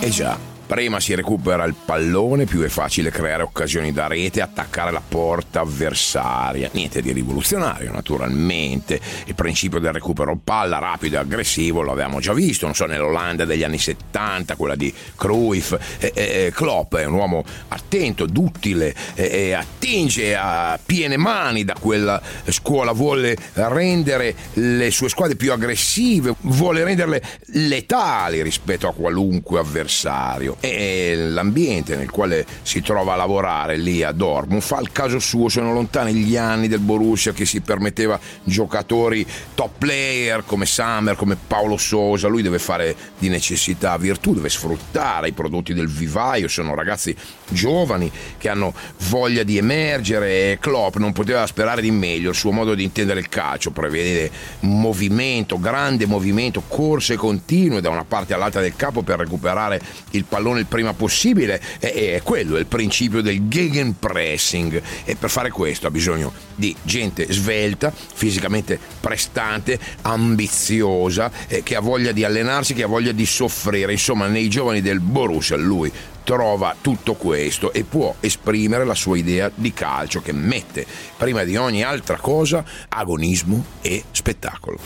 Eh 0.00 0.10
già, 0.10 0.38
Prima 0.68 1.00
si 1.00 1.14
recupera 1.14 1.64
il 1.64 1.74
pallone, 1.82 2.44
più 2.44 2.60
è 2.60 2.68
facile 2.68 3.10
creare 3.10 3.42
occasioni 3.42 3.90
da 3.90 4.06
rete, 4.06 4.42
attaccare 4.42 4.90
la 4.90 5.00
porta 5.00 5.60
avversaria. 5.60 6.68
Niente 6.74 7.00
di 7.00 7.10
rivoluzionario, 7.10 7.90
naturalmente. 7.90 9.00
Il 9.24 9.34
principio 9.34 9.78
del 9.78 9.94
recupero 9.94 10.38
palla 10.44 10.78
rapido 10.78 11.16
e 11.16 11.20
aggressivo 11.20 11.80
lo 11.80 11.92
avevamo 11.92 12.20
già 12.20 12.34
visto, 12.34 12.66
non 12.66 12.74
so, 12.74 12.84
nell'Olanda 12.84 13.46
degli 13.46 13.64
anni 13.64 13.78
70, 13.78 14.56
quella 14.56 14.74
di 14.74 14.92
Cruyff. 15.16 15.74
Eh, 16.00 16.12
eh, 16.14 16.52
Klopp 16.54 16.96
è 16.96 17.06
un 17.06 17.14
uomo 17.14 17.44
attento, 17.68 18.26
duttile, 18.26 18.94
eh, 19.14 19.54
attinge 19.54 20.36
a 20.36 20.78
piene 20.84 21.16
mani 21.16 21.64
da 21.64 21.76
quella 21.80 22.20
scuola, 22.46 22.92
vuole 22.92 23.34
rendere 23.54 24.34
le 24.52 24.90
sue 24.90 25.08
squadre 25.08 25.34
più 25.34 25.50
aggressive, 25.50 26.34
vuole 26.42 26.84
renderle 26.84 27.22
letali 27.52 28.42
rispetto 28.42 28.86
a 28.86 28.92
qualunque 28.92 29.60
avversario 29.60 30.56
e 30.60 31.14
l'ambiente 31.16 31.96
nel 31.96 32.10
quale 32.10 32.44
si 32.62 32.80
trova 32.82 33.12
a 33.12 33.16
lavorare 33.16 33.76
lì 33.76 34.02
a 34.02 34.12
Dortmund 34.12 34.62
fa 34.62 34.80
il 34.80 34.90
caso 34.90 35.18
suo, 35.18 35.48
sono 35.48 35.72
lontani 35.72 36.12
gli 36.12 36.36
anni 36.36 36.68
del 36.68 36.80
Borussia 36.80 37.32
che 37.32 37.46
si 37.46 37.60
permetteva 37.60 38.18
giocatori 38.42 39.26
top 39.54 39.78
player 39.78 40.44
come 40.44 40.66
Summer, 40.66 41.16
come 41.16 41.36
Paolo 41.36 41.76
Sosa, 41.76 42.28
lui 42.28 42.42
deve 42.42 42.58
fare 42.58 42.94
di 43.18 43.28
necessità 43.28 43.96
virtù, 43.96 44.34
deve 44.34 44.48
sfruttare 44.48 45.28
i 45.28 45.32
prodotti 45.32 45.74
del 45.74 45.88
vivaio, 45.88 46.48
sono 46.48 46.74
ragazzi 46.74 47.14
giovani 47.48 48.10
che 48.36 48.48
hanno 48.48 48.74
voglia 49.08 49.42
di 49.42 49.56
emergere. 49.56 50.52
E 50.52 50.58
Klopp 50.60 50.96
non 50.96 51.12
poteva 51.12 51.46
sperare 51.46 51.80
di 51.80 51.90
meglio, 51.90 52.30
il 52.30 52.36
suo 52.36 52.50
modo 52.50 52.74
di 52.74 52.82
intendere 52.82 53.20
il 53.20 53.28
calcio 53.28 53.70
prevede 53.70 54.30
movimento, 54.60 55.58
grande 55.58 56.06
movimento, 56.06 56.62
corse 56.66 57.16
continue 57.16 57.80
da 57.80 57.90
una 57.90 58.04
parte 58.04 58.34
all'altra 58.34 58.60
del 58.60 58.76
capo 58.76 59.02
per 59.02 59.18
recuperare 59.18 59.80
il 60.10 60.24
pallone 60.24 60.47
pallone 60.48 60.60
il 60.60 60.66
prima 60.66 60.94
possibile 60.94 61.60
e, 61.78 62.14
è 62.14 62.22
quello 62.22 62.56
è 62.56 62.60
il 62.60 62.66
principio 62.66 63.20
del 63.20 63.48
gegenpressing 63.48 64.82
e 65.04 65.16
per 65.16 65.30
fare 65.30 65.50
questo 65.50 65.86
ha 65.86 65.90
bisogno 65.90 66.32
di 66.54 66.74
gente 66.82 67.30
svelta, 67.30 67.92
fisicamente 67.92 68.78
prestante, 69.00 69.78
ambiziosa, 70.02 71.30
eh, 71.46 71.62
che 71.62 71.76
ha 71.76 71.80
voglia 71.80 72.12
di 72.12 72.24
allenarsi, 72.24 72.74
che 72.74 72.82
ha 72.82 72.88
voglia 72.88 73.12
di 73.12 73.26
soffrire. 73.26 73.92
Insomma, 73.92 74.26
nei 74.26 74.48
giovani 74.48 74.80
del 74.80 75.00
Borussia 75.00 75.56
lui 75.56 75.92
trova 76.24 76.74
tutto 76.80 77.14
questo 77.14 77.72
e 77.72 77.84
può 77.84 78.14
esprimere 78.20 78.84
la 78.84 78.94
sua 78.94 79.16
idea 79.16 79.50
di 79.54 79.72
calcio 79.72 80.20
che 80.20 80.32
mette 80.32 80.84
prima 81.16 81.44
di 81.44 81.56
ogni 81.56 81.82
altra 81.82 82.16
cosa 82.16 82.64
agonismo 82.88 83.64
e 83.80 84.04
spettacolo. 84.10 84.78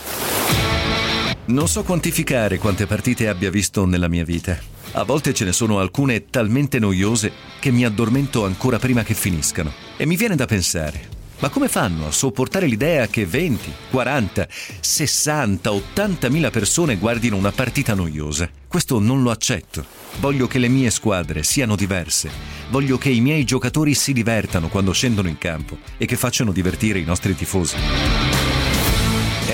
Non 1.45 1.67
so 1.67 1.83
quantificare 1.83 2.57
quante 2.57 2.85
partite 2.85 3.27
abbia 3.27 3.49
visto 3.49 3.85
nella 3.85 4.07
mia 4.07 4.23
vita. 4.23 4.57
A 4.95 5.03
volte 5.03 5.33
ce 5.33 5.43
ne 5.43 5.53
sono 5.53 5.79
alcune 5.79 6.29
talmente 6.29 6.77
noiose 6.77 7.31
che 7.59 7.71
mi 7.71 7.83
addormento 7.83 8.45
ancora 8.45 8.77
prima 8.77 9.01
che 9.01 9.15
finiscano. 9.15 9.71
E 9.97 10.05
mi 10.05 10.15
viene 10.15 10.35
da 10.35 10.45
pensare, 10.45 11.09
ma 11.39 11.49
come 11.49 11.67
fanno 11.67 12.05
a 12.05 12.11
sopportare 12.11 12.67
l'idea 12.67 13.07
che 13.07 13.25
20, 13.25 13.73
40, 13.89 14.47
60, 14.79 15.71
80 15.71 16.29
mila 16.29 16.51
persone 16.51 16.97
guardino 16.97 17.37
una 17.37 17.51
partita 17.51 17.95
noiosa? 17.95 18.47
Questo 18.67 18.99
non 18.99 19.23
lo 19.23 19.31
accetto. 19.31 19.83
Voglio 20.19 20.45
che 20.45 20.59
le 20.59 20.67
mie 20.67 20.91
squadre 20.91 21.41
siano 21.41 21.75
diverse. 21.75 22.29
Voglio 22.69 22.99
che 22.99 23.09
i 23.09 23.19
miei 23.19 23.45
giocatori 23.45 23.95
si 23.95 24.13
divertano 24.13 24.67
quando 24.67 24.91
scendono 24.91 25.27
in 25.27 25.39
campo 25.39 25.79
e 25.97 26.05
che 26.05 26.17
facciano 26.17 26.51
divertire 26.51 26.99
i 26.99 27.03
nostri 27.03 27.35
tifosi. 27.35 27.77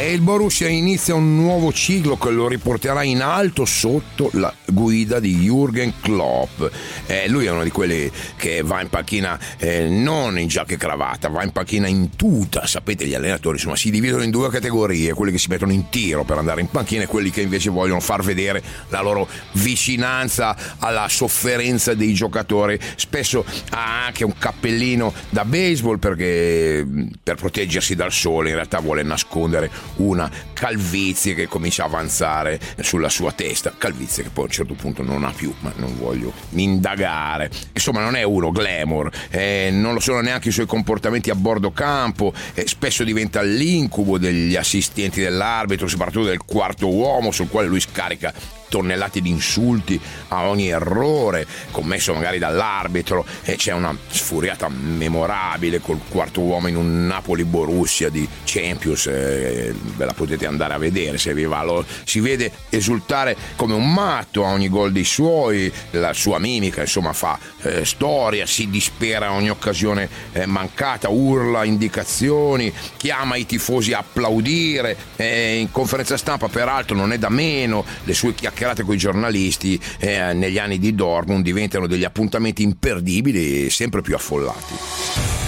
Il 0.10 0.22
Borussia 0.22 0.67
inizia 0.67 1.13
un 1.13 1.36
nuovo 1.36 1.72
ciclo 1.72 2.17
che 2.17 2.32
lo 2.32 2.48
riporterà 2.48 3.04
in 3.04 3.22
alto 3.22 3.63
sotto 3.63 4.32
la 4.34 4.52
guida 4.65 5.19
di 5.19 5.48
Jürgen 5.48 5.93
Klopp. 6.02 6.63
Eh, 7.06 7.30
lui 7.30 7.45
è 7.45 7.52
uno 7.52 7.63
di 7.63 7.69
quelli 7.69 8.12
che 8.36 8.63
va 8.63 8.82
in 8.82 8.89
panchina 8.89 9.39
eh, 9.58 9.88
non 9.88 10.39
in 10.39 10.48
giacca 10.48 10.74
e 10.74 10.78
cravatta, 10.78 11.30
va 11.30 11.43
in 11.43 11.52
panchina 11.52 11.88
in 11.88 12.15
tuta. 12.15 12.65
Sapete, 12.65 13.06
gli 13.06 13.13
allenatori 13.13 13.58
insomma, 13.58 13.76
si 13.76 13.91
dividono 13.91 14.24
in 14.24 14.32
due 14.32 14.50
categorie: 14.50 15.13
quelli 15.13 15.32
che 15.32 15.38
si 15.38 15.48
mettono 15.48 15.72
in 15.72 15.89
tiro 15.89 16.24
per 16.24 16.39
andare 16.39 16.62
in 16.62 16.69
panchina 16.69 17.04
e 17.04 17.08
quelli 17.08 17.30
che 17.30 17.41
invece 17.41 17.69
vogliono 17.69 18.00
far 18.00 18.24
vedere 18.24 18.63
la 18.89 19.02
loro 19.02 19.28
vicinanza 19.54 20.58
alla 20.80 21.08
sofferenza 21.08 21.93
dei 21.93 22.13
giocatori. 22.13 22.80
Spesso 22.95 23.45
ha 23.69 24.06
anche 24.08 24.24
un 24.24 24.34
cappellino 24.38 25.13
da 25.30 25.45
baseball 25.45 26.00
perché 26.00 26.84
per 27.22 27.36
proteggersi 27.36 27.95
dal 27.95 28.12
sole 28.12 28.50
in 28.50 28.56
realtà 28.56 28.80
vuole 28.80 29.04
nascondere 29.04 29.69
una 29.99 30.29
calvizie 30.53 31.33
che 31.33 31.47
comincia 31.47 31.83
a 31.83 31.85
avanzare 31.85 32.59
sulla 32.81 33.09
sua 33.09 33.31
testa, 33.31 33.73
calvizie 33.77 34.23
che 34.23 34.29
poi 34.29 34.43
a 34.43 34.47
un 34.47 34.53
certo 34.53 34.73
punto 34.73 35.03
non 35.03 35.23
ha 35.23 35.31
più, 35.31 35.53
ma 35.59 35.71
non 35.77 35.97
voglio 35.97 36.33
indagare. 36.51 37.49
Insomma, 37.73 38.01
non 38.01 38.15
è 38.15 38.23
uno 38.23 38.51
glamour, 38.51 39.09
eh, 39.29 39.69
non 39.71 39.93
lo 39.93 39.99
sono 39.99 40.21
neanche 40.21 40.49
i 40.49 40.51
suoi 40.51 40.65
comportamenti 40.65 41.29
a 41.29 41.35
bordo 41.35 41.71
campo, 41.71 42.33
eh, 42.53 42.67
spesso 42.67 43.03
diventa 43.03 43.41
l'incubo 43.41 44.17
degli 44.17 44.55
assistenti 44.55 45.21
dell'arbitro, 45.21 45.88
soprattutto 45.88 46.25
del 46.25 46.43
quarto 46.45 46.93
uomo 46.93 47.31
sul 47.31 47.49
quale 47.49 47.67
lui 47.67 47.79
scarica 47.79 48.33
tonnellate 48.69 49.19
di 49.19 49.29
insulti 49.29 49.99
a 50.29 50.47
ogni 50.47 50.69
errore 50.69 51.45
commesso 51.71 52.13
magari 52.13 52.38
dall'arbitro 52.38 53.25
e 53.43 53.55
c'è 53.55 53.73
una 53.73 53.95
sfuriata 54.09 54.69
memorabile 54.69 55.81
col 55.81 55.99
quarto 56.07 56.41
uomo 56.41 56.67
in 56.67 56.77
un 56.77 57.07
Napoli-Borussia 57.07 58.09
di 58.09 58.27
Champions 58.45 59.07
eh, 59.07 59.73
ve 59.95 60.06
la 60.06 60.13
potete 60.13 60.45
andare 60.45 60.73
a 60.73 60.78
vedere 60.78 61.17
se 61.17 61.34
vi 61.34 61.45
va 61.45 61.63
lo, 61.63 61.86
si 62.04 62.19
vede 62.19 62.52
esultare 62.69 63.36
come 63.56 63.73
un 63.73 63.91
matto 63.91 64.45
a 64.45 64.49
ogni 64.49 64.69
gol 64.69 64.91
dei 64.91 65.04
suoi 65.04 65.71
la 65.91 66.13
sua 66.13 66.39
mimica 66.39 66.82
insomma 66.82 67.13
fa 67.13 67.38
eh, 67.62 67.86
storia 67.86 68.45
si 68.45 68.69
dispera 68.69 69.28
a 69.28 69.34
ogni 69.34 69.49
occasione 69.49 70.10
eh, 70.34 70.45
mancata 70.45 71.10
urla 71.10 71.63
indicazioni 71.63 72.73
chiama 72.97 73.36
i 73.36 73.45
tifosi 73.45 73.93
a 73.93 73.99
applaudire 73.99 74.95
in 75.17 75.69
conferenza 75.71 76.17
stampa 76.17 76.47
peraltro 76.47 76.95
non 76.95 77.12
è 77.12 77.17
da 77.17 77.30
meno 77.30 77.86
le 78.04 78.13
sue 78.13 78.34
chiacchierate 78.34 78.84
con 78.84 78.95
i 78.95 78.97
giornalisti 78.97 79.80
eh, 79.99 80.34
negli 80.34 80.58
anni 80.58 80.80
di 80.80 80.95
Dortmund 80.95 81.43
diventano 81.43 81.88
degli 81.88 82.04
appuntamenti 82.04 82.63
imperdibili 82.63 83.65
e 83.65 83.69
sempre 83.69 84.02
più 84.02 84.15
affollati. 84.15 85.38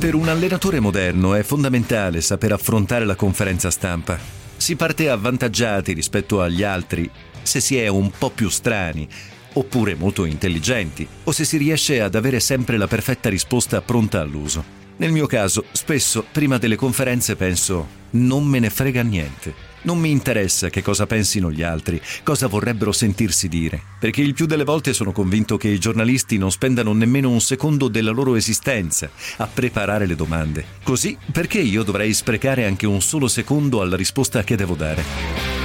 Per 0.00 0.14
un 0.14 0.28
allenatore 0.28 0.80
moderno 0.80 1.34
è 1.34 1.42
fondamentale 1.42 2.22
saper 2.22 2.52
affrontare 2.52 3.04
la 3.04 3.16
conferenza 3.16 3.70
stampa. 3.70 4.18
Si 4.56 4.74
parte 4.74 5.10
avvantaggiati 5.10 5.92
rispetto 5.92 6.40
agli 6.40 6.62
altri 6.62 7.10
se 7.42 7.60
si 7.60 7.76
è 7.76 7.86
un 7.86 8.10
po' 8.16 8.30
più 8.30 8.48
strani, 8.48 9.06
oppure 9.52 9.94
molto 9.94 10.24
intelligenti, 10.24 11.06
o 11.24 11.32
se 11.32 11.44
si 11.44 11.58
riesce 11.58 12.00
ad 12.00 12.14
avere 12.14 12.40
sempre 12.40 12.78
la 12.78 12.86
perfetta 12.86 13.28
risposta 13.28 13.82
pronta 13.82 14.22
all'uso. 14.22 14.79
Nel 15.00 15.12
mio 15.12 15.26
caso, 15.26 15.64
spesso 15.72 16.26
prima 16.30 16.58
delle 16.58 16.76
conferenze 16.76 17.34
penso 17.34 17.98
non 18.10 18.44
me 18.44 18.58
ne 18.58 18.68
frega 18.68 19.02
niente. 19.02 19.54
Non 19.82 19.98
mi 19.98 20.10
interessa 20.10 20.68
che 20.68 20.82
cosa 20.82 21.06
pensino 21.06 21.50
gli 21.50 21.62
altri, 21.62 21.98
cosa 22.22 22.48
vorrebbero 22.48 22.92
sentirsi 22.92 23.48
dire, 23.48 23.80
perché 23.98 24.20
il 24.20 24.34
più 24.34 24.44
delle 24.44 24.62
volte 24.62 24.92
sono 24.92 25.12
convinto 25.12 25.56
che 25.56 25.68
i 25.68 25.78
giornalisti 25.78 26.36
non 26.36 26.50
spendano 26.50 26.92
nemmeno 26.92 27.30
un 27.30 27.40
secondo 27.40 27.88
della 27.88 28.10
loro 28.10 28.34
esistenza 28.34 29.08
a 29.38 29.46
preparare 29.46 30.04
le 30.04 30.16
domande. 30.16 30.66
Così 30.82 31.16
perché 31.32 31.60
io 31.60 31.82
dovrei 31.82 32.12
sprecare 32.12 32.66
anche 32.66 32.86
un 32.86 33.00
solo 33.00 33.26
secondo 33.26 33.80
alla 33.80 33.96
risposta 33.96 34.44
che 34.44 34.54
devo 34.54 34.74
dare? 34.74 35.59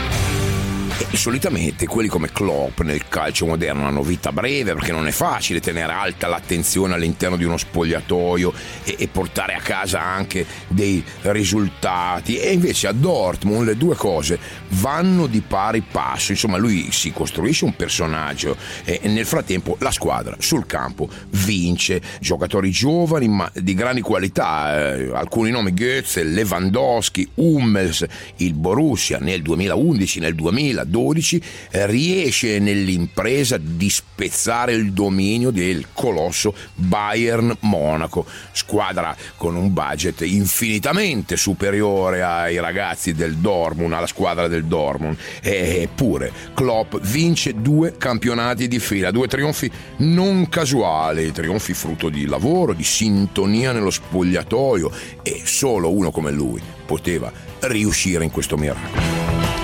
Solitamente 1.15 1.87
quelli 1.87 2.07
come 2.07 2.29
Klopp 2.31 2.81
nel 2.81 3.07
calcio 3.07 3.45
moderno 3.45 3.87
hanno 3.87 4.03
vita 4.03 4.31
breve 4.31 4.73
perché 4.73 4.91
non 4.91 5.07
è 5.07 5.11
facile 5.11 5.59
tenere 5.59 5.91
alta 5.91 6.27
l'attenzione 6.27 6.93
all'interno 6.93 7.37
di 7.37 7.43
uno 7.45 7.57
spogliatoio 7.57 8.53
e, 8.83 8.95
e 8.99 9.07
portare 9.07 9.53
a 9.53 9.59
casa 9.59 10.01
anche 10.01 10.45
dei 10.67 11.03
risultati. 11.21 12.37
E 12.37 12.51
invece 12.51 12.87
a 12.87 12.91
Dortmund 12.91 13.65
le 13.65 13.77
due 13.77 13.95
cose 13.95 14.37
vanno 14.69 15.27
di 15.27 15.41
pari 15.41 15.81
passo. 15.81 16.31
Insomma, 16.31 16.57
lui 16.57 16.91
si 16.91 17.11
costruisce 17.11 17.65
un 17.65 17.75
personaggio 17.75 18.55
e, 18.83 18.99
nel 19.03 19.25
frattempo 19.25 19.77
la 19.79 19.91
squadra 19.91 20.35
sul 20.39 20.65
campo 20.65 21.09
vince. 21.29 22.01
Giocatori 22.19 22.71
giovani 22.71 23.27
ma 23.27 23.49
di 23.53 23.73
grandi 23.73 24.01
qualità. 24.01 24.95
Eh, 24.95 25.11
alcuni 25.13 25.49
nomi 25.49 25.73
Goetze, 25.73 26.23
Lewandowski, 26.23 27.27
Hummels, 27.35 28.05
il 28.37 28.53
Borussia 28.53 29.17
nel 29.19 29.41
2011, 29.41 30.19
nel 30.19 30.35
2000 30.35 30.83
2012 30.83 31.04
eh, 31.13 31.85
riesce 31.87 32.59
nell'impresa 32.59 33.57
di 33.57 33.89
spezzare 33.89 34.73
il 34.73 34.91
dominio 34.91 35.51
del 35.51 35.87
colosso 35.93 36.53
Bayern 36.73 37.55
Monaco, 37.61 38.25
squadra 38.51 39.15
con 39.35 39.55
un 39.55 39.73
budget 39.73 40.21
infinitamente 40.21 41.37
superiore 41.37 42.21
ai 42.23 42.59
ragazzi 42.59 43.13
del 43.13 43.35
Dortmund, 43.35 43.93
alla 43.93 44.07
squadra 44.07 44.47
del 44.47 44.65
Dortmund. 44.65 45.17
Eppure 45.41 46.31
Klopp 46.53 46.95
vince 47.01 47.53
due 47.61 47.97
campionati 47.97 48.67
di 48.67 48.79
fila, 48.79 49.11
due 49.11 49.27
trionfi 49.27 49.69
non 49.97 50.49
casuali, 50.49 51.31
trionfi 51.31 51.73
frutto 51.73 52.09
di 52.09 52.25
lavoro, 52.25 52.73
di 52.73 52.83
sintonia 52.83 53.71
nello 53.71 53.91
spogliatoio 53.91 54.91
e 55.21 55.41
solo 55.43 55.91
uno 55.91 56.11
come 56.11 56.31
lui 56.31 56.61
poteva 56.85 57.31
riuscire 57.61 58.23
in 58.23 58.31
questo 58.31 58.57
miracolo. 58.57 59.14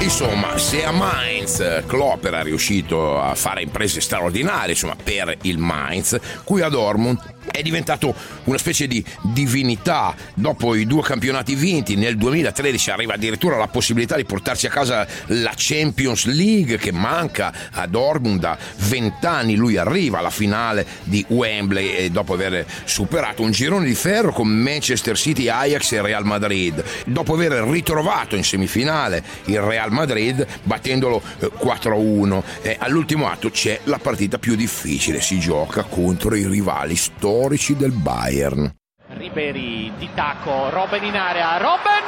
Insomma, 0.02 0.58
se 0.58 0.84
a 0.84 0.92
Mainz 0.92 1.84
Klopp 1.86 2.26
era 2.26 2.42
riuscito 2.42 3.22
a 3.22 3.36
fare 3.36 3.62
imprese 3.62 4.02
straordinarie 4.02 4.72
insomma, 4.72 4.96
per 5.02 5.38
il 5.44 5.60
Mainz, 5.60 6.18
qui 6.44 6.62
a 6.62 6.70
Dortmund 6.70 7.20
è 7.49 7.62
diventato 7.62 8.13
una 8.45 8.58
specie 8.58 8.88
di 8.88 9.04
divinità. 9.21 10.15
Dopo 10.34 10.75
i 10.75 10.86
due 10.86 11.01
campionati 11.01 11.56
vinti, 11.56 11.95
nel 11.95 12.17
2013 12.17 12.91
arriva 12.91 13.13
addirittura 13.13 13.58
la 13.58 13.67
possibilità 13.67 14.15
di 14.15 14.25
portarsi 14.25 14.67
a 14.67 14.69
casa 14.69 15.08
la 15.27 15.54
Champions 15.56 16.25
League 16.25 16.77
che 16.77 16.91
manca 16.91 17.54
a 17.71 17.88
Dortmund 17.88 18.39
da 18.39 18.58
vent'anni. 18.88 19.56
Lui 19.56 19.77
arriva 19.77 20.19
alla 20.19 20.30
finale 20.30 20.86
di 21.04 21.23
Wembley 21.30 22.12
dopo 22.12 22.34
aver 22.34 22.65
superato 22.86 23.41
un 23.41 23.51
girone 23.51 23.86
di 23.86 23.95
ferro 23.95 24.32
con 24.32 24.47
Manchester 24.47 25.17
City, 25.17 25.47
Ajax 25.47 25.93
e 25.93 26.01
Real 26.01 26.25
Madrid. 26.25 26.84
Dopo 27.06 27.34
aver 27.34 27.51
ritrovato 27.63 28.36
in 28.36 28.43
semifinale 28.43 29.23
il 29.45 29.60
Real 29.60 29.91
Madrid 29.91 30.45
battendolo 30.63 31.21
4-1. 31.39 32.43
Eh, 32.62 32.75
all'ultimo 32.80 33.30
atto 33.30 33.49
c'è 33.49 33.80
la 33.86 33.97
partita 33.97 34.38
più 34.38 34.56
difficile, 34.56 35.21
si 35.21 35.39
gioca 35.39 35.84
contro 35.84 36.36
i 36.36 36.45
rivali 36.45 36.95
storici 36.95 37.39
storici 37.41 37.75
del 37.75 37.91
Bayern. 37.91 38.71
Riberi 39.17 39.91
di 39.97 40.10
tacco, 40.13 40.69
Robben 40.69 41.04
in 41.04 41.15
area, 41.17 41.58
Robben! 41.58 42.06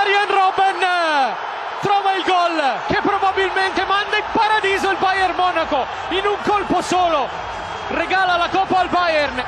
Arjen 0.00 0.28
Robben 0.28 0.80
trova 1.80 2.12
il 2.12 2.24
gol 2.24 2.60
che 2.88 3.00
probabilmente 3.00 3.86
manda 3.86 4.18
in 4.18 4.24
paradiso 4.32 4.90
il 4.90 4.98
Bayern 5.00 5.34
Monaco 5.34 5.86
in 6.10 6.26
un 6.26 6.36
colpo 6.42 6.82
solo. 6.82 7.26
Regala 7.88 8.36
la 8.36 8.48
coppa 8.50 8.80
al 8.80 8.90
Bayern. 8.90 9.42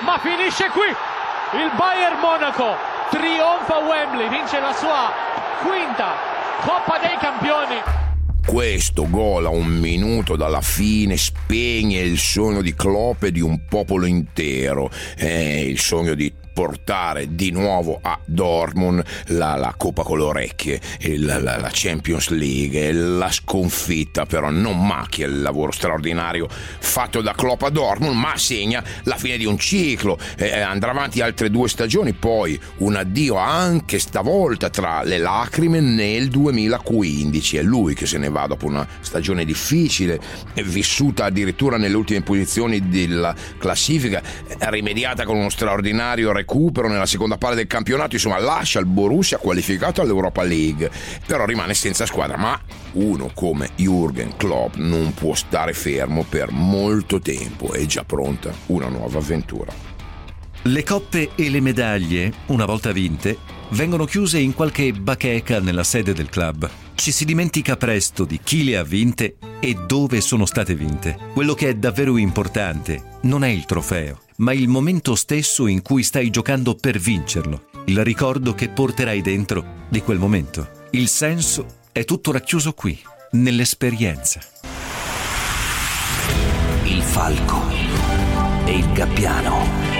Ma 0.00 0.18
finisce 0.18 0.68
qui. 0.68 0.94
Il 1.58 1.72
Bayern 1.74 2.20
Monaco 2.20 2.76
trionfa 3.10 3.78
Wembley, 3.78 4.28
vince 4.28 4.60
la 4.60 4.72
sua 4.74 5.10
quinta 5.60 6.14
Coppa 6.60 6.98
dei 6.98 7.16
Campioni. 7.16 7.99
Questo 8.50 9.08
gol 9.08 9.46
a 9.46 9.50
un 9.50 9.68
minuto 9.68 10.34
dalla 10.34 10.60
fine 10.60 11.16
spegne 11.16 12.00
il 12.00 12.18
sogno 12.18 12.62
di 12.62 12.74
Klopp 12.74 13.22
e 13.22 13.30
di 13.30 13.40
un 13.40 13.64
popolo 13.68 14.06
intero, 14.06 14.90
eh, 15.16 15.62
il 15.68 15.78
sogno 15.78 16.14
di 16.14 16.32
portare 16.60 17.34
di 17.34 17.52
nuovo 17.52 18.00
a 18.02 18.18
Dortmund 18.22 19.02
la, 19.28 19.54
la 19.54 19.72
Coppa 19.78 20.02
con 20.02 20.18
le 20.18 20.24
orecchie, 20.24 20.78
il, 21.00 21.24
la, 21.24 21.38
la, 21.38 21.70
Champions 21.72 22.28
League, 22.28 22.92
la 22.92 23.30
sconfitta 23.30 24.26
però 24.26 24.50
non 24.50 24.86
macchia 24.86 25.26
il 25.26 25.40
lavoro 25.40 25.72
straordinario 25.72 26.46
fatto 26.50 27.22
da 27.22 27.32
Klopp 27.32 27.62
a 27.62 27.70
Dortmund, 27.70 28.14
ma 28.14 28.36
segna 28.36 28.84
la 29.04 29.16
fine 29.16 29.38
di 29.38 29.46
un 29.46 29.56
ciclo, 29.58 30.18
eh, 30.36 30.60
andrà 30.60 30.90
avanti 30.90 31.22
altre 31.22 31.48
due 31.48 31.66
stagioni, 31.66 32.12
poi 32.12 32.60
un 32.78 32.94
addio 32.94 33.36
anche 33.36 33.98
stavolta 33.98 34.68
tra 34.68 35.02
le 35.02 35.16
lacrime 35.16 35.80
nel 35.80 36.28
2015, 36.28 37.56
è 37.56 37.62
lui 37.62 37.94
che 37.94 38.04
se 38.04 38.18
ne 38.18 38.28
va 38.28 38.46
dopo 38.46 38.66
una 38.66 38.86
stagione 39.00 39.46
difficile, 39.46 40.20
vissuta 40.62 41.24
addirittura 41.24 41.78
nelle 41.78 41.96
ultime 41.96 42.20
posizioni 42.20 42.90
della 42.90 43.34
classifica, 43.56 44.22
rimediata 44.58 45.24
con 45.24 45.38
uno 45.38 45.48
straordinario 45.48 46.32
recupero 46.50 46.88
nella 46.88 47.06
seconda 47.06 47.38
parte 47.38 47.56
del 47.56 47.68
campionato, 47.68 48.16
insomma 48.16 48.40
lascia 48.40 48.80
il 48.80 48.86
Borussia 48.86 49.38
qualificato 49.38 50.00
all'Europa 50.00 50.42
League, 50.42 50.90
però 51.24 51.44
rimane 51.44 51.74
senza 51.74 52.06
squadra, 52.06 52.36
ma 52.36 52.60
uno 52.92 53.30
come 53.32 53.70
Jürgen 53.76 54.36
Klopp 54.36 54.74
non 54.74 55.14
può 55.14 55.34
stare 55.34 55.72
fermo 55.72 56.24
per 56.28 56.50
molto 56.50 57.20
tempo, 57.20 57.72
è 57.72 57.86
già 57.86 58.02
pronta 58.02 58.52
una 58.66 58.88
nuova 58.88 59.18
avventura. 59.18 59.72
Le 60.62 60.82
coppe 60.82 61.30
e 61.36 61.48
le 61.48 61.60
medaglie, 61.60 62.32
una 62.46 62.64
volta 62.64 62.90
vinte, 62.90 63.38
vengono 63.70 64.04
chiuse 64.04 64.40
in 64.40 64.52
qualche 64.52 64.92
bacheca 64.92 65.60
nella 65.60 65.84
sede 65.84 66.12
del 66.12 66.28
club. 66.28 66.68
Ci 66.96 67.12
si 67.12 67.24
dimentica 67.24 67.76
presto 67.76 68.24
di 68.24 68.40
chi 68.42 68.64
le 68.64 68.76
ha 68.76 68.82
vinte 68.82 69.36
e 69.60 69.76
dove 69.86 70.20
sono 70.20 70.44
state 70.44 70.74
vinte. 70.74 71.16
Quello 71.32 71.54
che 71.54 71.68
è 71.68 71.74
davvero 71.74 72.18
importante 72.18 73.18
non 73.22 73.42
è 73.42 73.48
il 73.48 73.64
trofeo, 73.64 74.20
ma 74.40 74.52
il 74.52 74.68
momento 74.68 75.14
stesso 75.14 75.66
in 75.66 75.82
cui 75.82 76.02
stai 76.02 76.30
giocando 76.30 76.74
per 76.74 76.98
vincerlo, 76.98 77.68
il 77.86 78.02
ricordo 78.02 78.54
che 78.54 78.68
porterai 78.68 79.22
dentro 79.22 79.86
di 79.88 80.00
quel 80.00 80.18
momento. 80.18 80.88
Il 80.90 81.08
senso 81.08 81.78
è 81.92 82.04
tutto 82.04 82.32
racchiuso 82.32 82.72
qui, 82.72 82.98
nell'esperienza. 83.32 84.40
Il 86.84 87.02
falco 87.02 87.68
e 88.64 88.76
il 88.76 88.92
gabbiano 88.92 89.99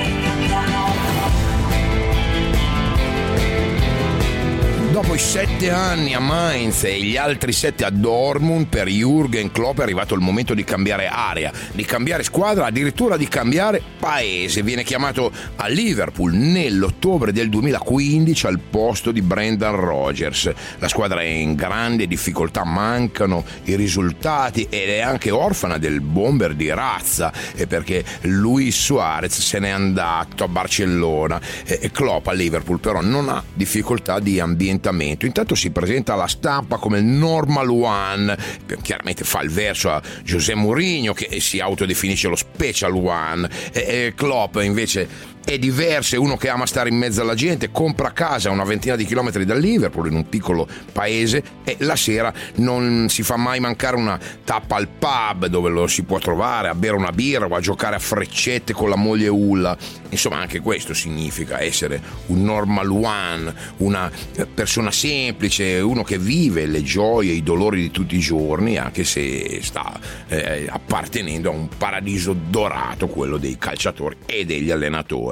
Dopo 5.00 5.14
i 5.14 5.18
sette 5.18 5.70
anni 5.70 6.12
a 6.12 6.20
Mainz 6.20 6.84
e 6.84 7.00
gli 7.00 7.16
altri 7.16 7.52
sette 7.52 7.86
a 7.86 7.90
Dortmund, 7.90 8.66
per 8.66 8.86
Jürgen 8.86 9.50
Klopp 9.50 9.78
è 9.78 9.82
arrivato 9.82 10.14
il 10.14 10.20
momento 10.20 10.52
di 10.52 10.62
cambiare 10.62 11.08
area, 11.08 11.50
di 11.72 11.86
cambiare 11.86 12.22
squadra, 12.22 12.66
addirittura 12.66 13.16
di 13.16 13.26
cambiare 13.26 13.80
paese. 13.98 14.62
Viene 14.62 14.84
chiamato 14.84 15.32
a 15.56 15.68
Liverpool 15.68 16.34
nell'ottobre 16.34 17.32
del 17.32 17.48
2015 17.48 18.46
al 18.46 18.58
posto 18.58 19.10
di 19.10 19.22
Brendan 19.22 19.74
Rodgers. 19.74 20.52
La 20.78 20.88
squadra 20.88 21.22
è 21.22 21.24
in 21.24 21.54
grande 21.54 22.06
difficoltà, 22.06 22.64
mancano 22.64 23.42
i 23.64 23.76
risultati 23.76 24.66
ed 24.68 24.90
è 24.90 25.00
anche 25.00 25.30
orfana 25.30 25.78
del 25.78 26.02
bomber 26.02 26.52
di 26.52 26.68
razza 26.68 27.32
perché 27.66 28.04
Luis 28.22 28.78
Suarez 28.78 29.40
se 29.40 29.58
n'è 29.58 29.70
andato 29.70 30.44
a 30.44 30.48
Barcellona 30.48 31.40
e 31.64 31.90
Klopp 31.90 32.26
a 32.26 32.32
Liverpool 32.32 32.80
però 32.80 33.00
non 33.00 33.30
ha 33.30 33.42
difficoltà 33.54 34.18
di 34.20 34.38
ambiente 34.38 34.88
orientamento. 34.90 35.26
Intanto 35.26 35.54
si 35.54 35.70
presenta 35.70 36.14
alla 36.14 36.26
stampa 36.26 36.76
come 36.76 36.98
il 36.98 37.04
normal 37.04 37.68
one, 37.68 38.38
chiaramente 38.82 39.24
fa 39.24 39.40
il 39.40 39.50
verso 39.50 39.90
a 39.90 40.02
José 40.22 40.54
Mourinho 40.54 41.12
che 41.12 41.40
si 41.40 41.60
autodefinisce 41.60 42.28
lo 42.28 42.36
special 42.36 42.94
one. 42.94 43.48
E 43.72 44.12
Klopp 44.14 44.56
invece 44.56 45.08
è 45.44 45.58
diverso, 45.58 46.14
è 46.14 46.18
uno 46.18 46.36
che 46.36 46.48
ama 46.48 46.66
stare 46.66 46.90
in 46.90 46.96
mezzo 46.96 47.22
alla 47.22 47.34
gente, 47.34 47.70
compra 47.70 48.12
casa 48.12 48.48
a 48.48 48.52
una 48.52 48.64
ventina 48.64 48.96
di 48.96 49.04
chilometri 49.04 49.44
da 49.44 49.54
Liverpool 49.54 50.08
in 50.08 50.14
un 50.14 50.28
piccolo 50.28 50.68
paese 50.92 51.42
e 51.64 51.76
la 51.80 51.96
sera 51.96 52.32
non 52.56 53.06
si 53.08 53.22
fa 53.22 53.36
mai 53.36 53.58
mancare 53.58 53.96
una 53.96 54.18
tappa 54.44 54.76
al 54.76 54.88
pub 54.88 55.46
dove 55.46 55.70
lo 55.70 55.86
si 55.86 56.02
può 56.02 56.18
trovare 56.18 56.68
a 56.68 56.74
bere 56.74 56.96
una 56.96 57.10
birra 57.10 57.46
o 57.46 57.54
a 57.54 57.60
giocare 57.60 57.96
a 57.96 57.98
freccette 57.98 58.72
con 58.72 58.88
la 58.88 58.96
moglie 58.96 59.28
Ulla. 59.28 59.76
Insomma, 60.10 60.38
anche 60.38 60.60
questo 60.60 60.94
significa 60.94 61.60
essere 61.60 62.00
un 62.26 62.42
normal 62.42 62.90
one, 62.90 63.54
una 63.78 64.10
persona 64.52 64.90
semplice, 64.90 65.80
uno 65.80 66.02
che 66.02 66.18
vive 66.18 66.66
le 66.66 66.82
gioie 66.82 67.30
e 67.30 67.34
i 67.34 67.42
dolori 67.42 67.80
di 67.80 67.90
tutti 67.90 68.16
i 68.16 68.20
giorni, 68.20 68.76
anche 68.76 69.04
se 69.04 69.60
sta 69.62 69.98
eh, 70.28 70.66
appartenendo 70.68 71.50
a 71.50 71.52
un 71.52 71.68
paradiso 71.68 72.34
dorato, 72.34 73.08
quello 73.08 73.36
dei 73.36 73.56
calciatori 73.58 74.16
e 74.26 74.44
degli 74.44 74.70
allenatori. 74.70 75.29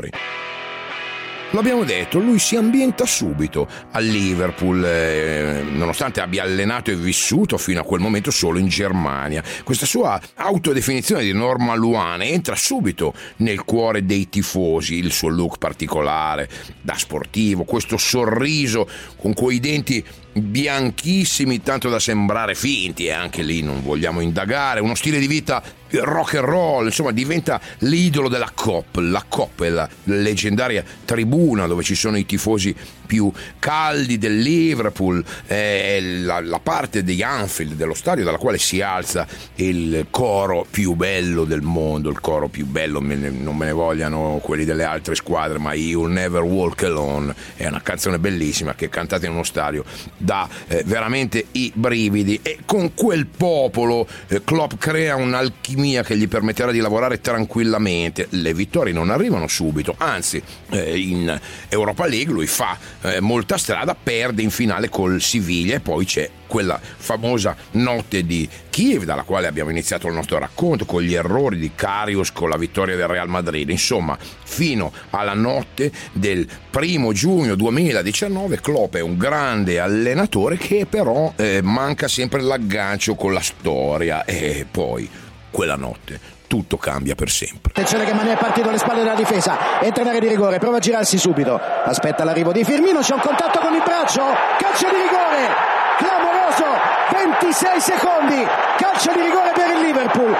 L'abbiamo 1.52 1.84
detto, 1.84 2.18
lui 2.18 2.38
si 2.38 2.56
ambienta 2.56 3.06
subito 3.06 3.66
a 3.92 4.00
Liverpool, 4.00 4.84
eh, 4.84 5.62
nonostante 5.62 6.20
abbia 6.20 6.42
allenato 6.42 6.90
e 6.90 6.94
vissuto 6.94 7.56
fino 7.56 7.80
a 7.80 7.84
quel 7.84 8.02
momento 8.02 8.30
solo 8.30 8.58
in 8.58 8.68
Germania. 8.68 9.42
Questa 9.64 9.86
sua 9.86 10.20
autodefinizione 10.34 11.22
di 11.22 11.32
normal 11.32 11.82
one 11.82 12.26
entra 12.26 12.54
subito 12.54 13.14
nel 13.36 13.64
cuore 13.64 14.04
dei 14.04 14.28
tifosi, 14.28 14.96
il 14.96 15.10
suo 15.10 15.30
look 15.30 15.56
particolare 15.56 16.50
da 16.82 16.94
sportivo, 16.98 17.64
questo 17.64 17.96
sorriso 17.96 18.86
con 19.16 19.32
quei 19.32 19.58
denti 19.58 20.04
bianchissimi 20.32 21.62
tanto 21.62 21.88
da 21.88 21.98
sembrare 21.98 22.54
finti 22.54 23.06
e 23.06 23.12
anche 23.12 23.42
lì 23.42 23.62
non 23.62 23.82
vogliamo 23.82 24.20
indagare, 24.20 24.80
uno 24.80 24.94
stile 24.94 25.18
di 25.18 25.26
vita 25.26 25.62
rock 25.90 26.34
and 26.34 26.44
roll, 26.44 26.86
insomma 26.86 27.12
diventa 27.12 27.60
l'idolo 27.78 28.28
della 28.28 28.50
COP, 28.54 28.96
la 28.96 29.24
COP 29.26 29.62
è 29.62 29.70
la 29.70 29.88
leggendaria 30.04 30.84
tribuna 31.04 31.66
dove 31.66 31.82
ci 31.82 31.94
sono 31.94 32.18
i 32.18 32.26
tifosi 32.26 32.74
più 33.06 33.32
caldi 33.58 34.18
del 34.18 34.38
Liverpool, 34.38 35.24
è 35.46 35.98
la, 36.00 36.40
la 36.42 36.58
parte 36.58 37.02
di 37.02 37.22
Anfield, 37.22 37.72
dello 37.72 37.94
stadio 37.94 38.22
dalla 38.22 38.36
quale 38.36 38.58
si 38.58 38.82
alza 38.82 39.26
il 39.56 40.08
coro 40.10 40.66
più 40.68 40.92
bello 40.92 41.44
del 41.44 41.62
mondo, 41.62 42.10
il 42.10 42.20
coro 42.20 42.48
più 42.48 42.66
bello, 42.66 43.00
non 43.00 43.56
me 43.56 43.64
ne 43.64 43.72
vogliano 43.72 44.40
quelli 44.42 44.66
delle 44.66 44.84
altre 44.84 45.14
squadre, 45.14 45.58
ma 45.58 45.72
You'll 45.72 46.12
Never 46.12 46.42
Walk 46.42 46.82
Alone. 46.82 47.34
È 47.56 47.66
una 47.66 47.80
canzone 47.80 48.18
bellissima 48.18 48.74
che 48.74 48.90
cantata 48.90 49.24
in 49.24 49.32
uno 49.32 49.42
stadio 49.42 49.84
dà 50.18 50.48
eh, 50.66 50.82
veramente 50.84 51.46
i 51.52 51.72
brividi 51.74 52.40
e 52.42 52.58
con 52.66 52.92
quel 52.94 53.26
popolo 53.26 54.06
eh, 54.28 54.42
Klopp 54.44 54.74
crea 54.78 55.16
un'alchimia 55.16 56.02
che 56.02 56.16
gli 56.16 56.28
permetterà 56.28 56.70
di 56.70 56.80
lavorare 56.80 57.20
tranquillamente. 57.20 58.26
Le 58.30 58.52
vittorie 58.52 58.92
non 58.92 59.10
arrivano 59.10 59.46
subito, 59.48 59.94
anzi 59.96 60.42
eh, 60.70 60.98
in 60.98 61.40
Europa 61.68 62.06
League 62.06 62.32
lui 62.32 62.46
fa 62.46 62.76
eh, 63.02 63.20
molta 63.20 63.56
strada, 63.56 63.94
perde 63.94 64.42
in 64.42 64.50
finale 64.50 64.88
col 64.88 65.20
Siviglia 65.20 65.76
e 65.76 65.80
poi 65.80 66.04
c'è 66.04 66.28
quella 66.48 66.80
famosa 66.82 67.54
notte 67.72 68.26
di 68.26 68.48
Kiev 68.68 69.04
dalla 69.04 69.22
quale 69.22 69.46
abbiamo 69.46 69.70
iniziato 69.70 70.08
il 70.08 70.14
nostro 70.14 70.38
racconto 70.38 70.84
con 70.84 71.02
gli 71.02 71.14
errori 71.14 71.58
di 71.58 71.72
Carius 71.74 72.32
con 72.32 72.48
la 72.48 72.56
vittoria 72.56 72.96
del 72.96 73.06
Real 73.06 73.28
Madrid. 73.28 73.68
Insomma 73.70 74.18
fino 74.18 74.92
alla 75.10 75.34
notte 75.34 75.92
del 76.12 76.48
primo 76.70 77.12
giugno 77.12 77.54
2019 77.54 78.60
Klopp 78.60 78.96
è 78.96 79.00
un 79.00 79.16
grande 79.16 79.78
allenatore 79.78 80.56
che 80.56 80.86
però 80.88 81.32
eh, 81.36 81.60
manca 81.62 82.08
sempre 82.08 82.40
l'aggancio 82.40 83.14
con 83.14 83.32
la 83.32 83.42
storia. 83.42 84.24
E 84.24 84.66
poi 84.68 85.08
quella 85.50 85.76
notte 85.76 86.36
tutto 86.48 86.78
cambia 86.78 87.14
per 87.14 87.30
sempre. 87.30 87.70
Attenzione 87.70 88.04
che 88.04 88.14
Manè 88.14 88.32
è 88.32 88.38
partito 88.38 88.70
alle 88.70 88.78
spalle 88.78 89.02
della 89.02 89.14
difesa, 89.14 89.80
entra 89.80 90.02
in 90.02 90.08
area 90.08 90.20
di 90.20 90.28
rigore, 90.28 90.58
prova 90.58 90.78
a 90.78 90.80
girarsi 90.80 91.18
subito, 91.18 91.60
aspetta 91.84 92.24
l'arrivo 92.24 92.50
di 92.52 92.64
Firmino, 92.64 93.00
c'è 93.00 93.12
un 93.12 93.20
contatto 93.20 93.60
con 93.60 93.74
il 93.74 93.82
braccio, 93.84 94.22
calcio 94.58 94.88
di 94.88 94.96
rigore, 94.96 95.77
clamoroso, 95.98 96.66
26 97.10 97.80
secondi, 97.80 98.46
calcio 98.78 99.12
di 99.12 99.20
rigore 99.20 99.50
per 99.52 99.68
il 99.68 99.80
Liverpool. 99.80 100.36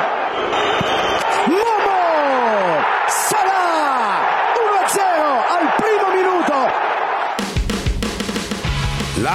Momo! 1.46 2.84
Salah! 3.08 3.47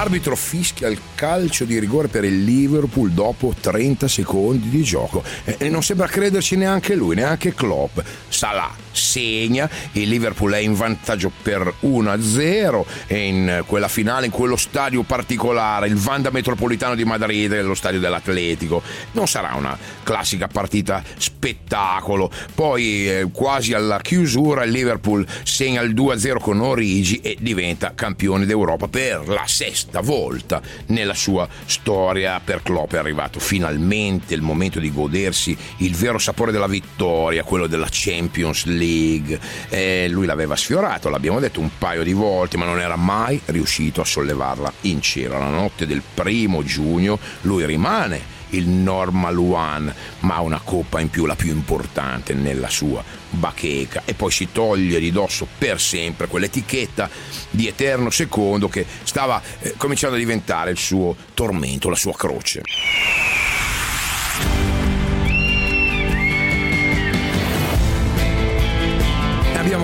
L'arbitro 0.04 0.36
fischia 0.36 0.88
il 0.88 1.00
calcio 1.14 1.64
di 1.64 1.78
rigore 1.78 2.08
per 2.08 2.24
il 2.24 2.44
Liverpool 2.44 3.12
dopo 3.12 3.54
30 3.58 4.06
secondi 4.06 4.68
di 4.68 4.82
gioco 4.82 5.24
e 5.44 5.70
non 5.70 5.82
sembra 5.82 6.06
crederci 6.06 6.56
neanche 6.56 6.94
lui, 6.94 7.14
neanche 7.14 7.54
Klopp. 7.54 7.98
Salah 8.28 8.70
segna, 8.94 9.68
il 9.92 10.08
Liverpool 10.08 10.52
è 10.52 10.58
in 10.58 10.74
vantaggio 10.74 11.32
per 11.42 11.76
1-0 11.84 12.84
e 13.06 13.26
in 13.26 13.64
quella 13.66 13.88
finale, 13.88 14.26
in 14.26 14.32
quello 14.32 14.56
stadio 14.56 15.02
particolare, 15.04 15.88
il 15.88 15.96
Vanda 15.96 16.30
Metropolitano 16.30 16.94
di 16.94 17.04
Madrid, 17.04 17.58
lo 17.62 17.74
stadio 17.74 17.98
dell'Atletico, 17.98 18.82
non 19.12 19.26
sarà 19.26 19.54
una 19.54 19.76
classica 20.02 20.48
partita 20.48 21.02
spettacolo. 21.16 22.30
Poi 22.54 23.08
eh, 23.08 23.28
quasi 23.32 23.72
alla 23.72 24.00
chiusura 24.00 24.64
il 24.64 24.70
Liverpool 24.70 25.26
segna 25.44 25.80
il 25.80 25.94
2-0 25.94 26.38
con 26.40 26.60
Origi 26.60 27.20
e 27.20 27.36
diventa 27.40 27.92
campione 27.94 28.44
d'Europa 28.44 28.86
per 28.88 29.26
la 29.28 29.44
sesta 29.46 29.93
volta 30.00 30.60
nella 30.86 31.14
sua 31.14 31.48
storia. 31.66 32.40
Per 32.44 32.62
Klopp 32.62 32.94
è 32.94 32.98
arrivato 32.98 33.38
finalmente 33.38 34.34
il 34.34 34.42
momento 34.42 34.80
di 34.80 34.92
godersi 34.92 35.56
il 35.78 35.94
vero 35.94 36.18
sapore 36.18 36.52
della 36.52 36.66
vittoria, 36.66 37.42
quello 37.44 37.66
della 37.66 37.88
Champions 37.90 38.64
League. 38.64 39.38
Eh, 39.68 40.08
lui 40.08 40.26
l'aveva 40.26 40.56
sfiorato, 40.56 41.08
l'abbiamo 41.08 41.40
detto 41.40 41.60
un 41.60 41.70
paio 41.78 42.02
di 42.02 42.12
volte, 42.12 42.56
ma 42.56 42.64
non 42.64 42.80
era 42.80 42.96
mai 42.96 43.40
riuscito 43.46 44.00
a 44.00 44.04
sollevarla 44.04 44.72
in 44.82 45.00
cielo. 45.00 45.38
La 45.38 45.48
notte 45.48 45.86
del 45.86 46.02
primo 46.14 46.62
giugno 46.62 47.18
lui 47.42 47.64
rimane 47.64 48.33
il 48.54 48.68
normal 48.68 49.36
one, 49.36 49.94
ma 50.20 50.40
una 50.40 50.60
coppa 50.62 51.00
in 51.00 51.10
più, 51.10 51.26
la 51.26 51.36
più 51.36 51.50
importante 51.50 52.34
nella 52.34 52.68
sua 52.68 53.02
bacheca 53.30 54.02
e 54.04 54.14
poi 54.14 54.30
si 54.30 54.48
toglie 54.52 54.98
di 54.98 55.10
dosso 55.10 55.46
per 55.58 55.80
sempre 55.80 56.28
quell'etichetta 56.28 57.10
di 57.50 57.66
eterno 57.66 58.10
secondo 58.10 58.68
che 58.68 58.86
stava 59.02 59.42
eh, 59.60 59.74
cominciando 59.76 60.16
a 60.16 60.18
diventare 60.18 60.70
il 60.70 60.78
suo 60.78 61.16
tormento, 61.34 61.88
la 61.88 61.96
sua 61.96 62.14
croce. 62.14 62.62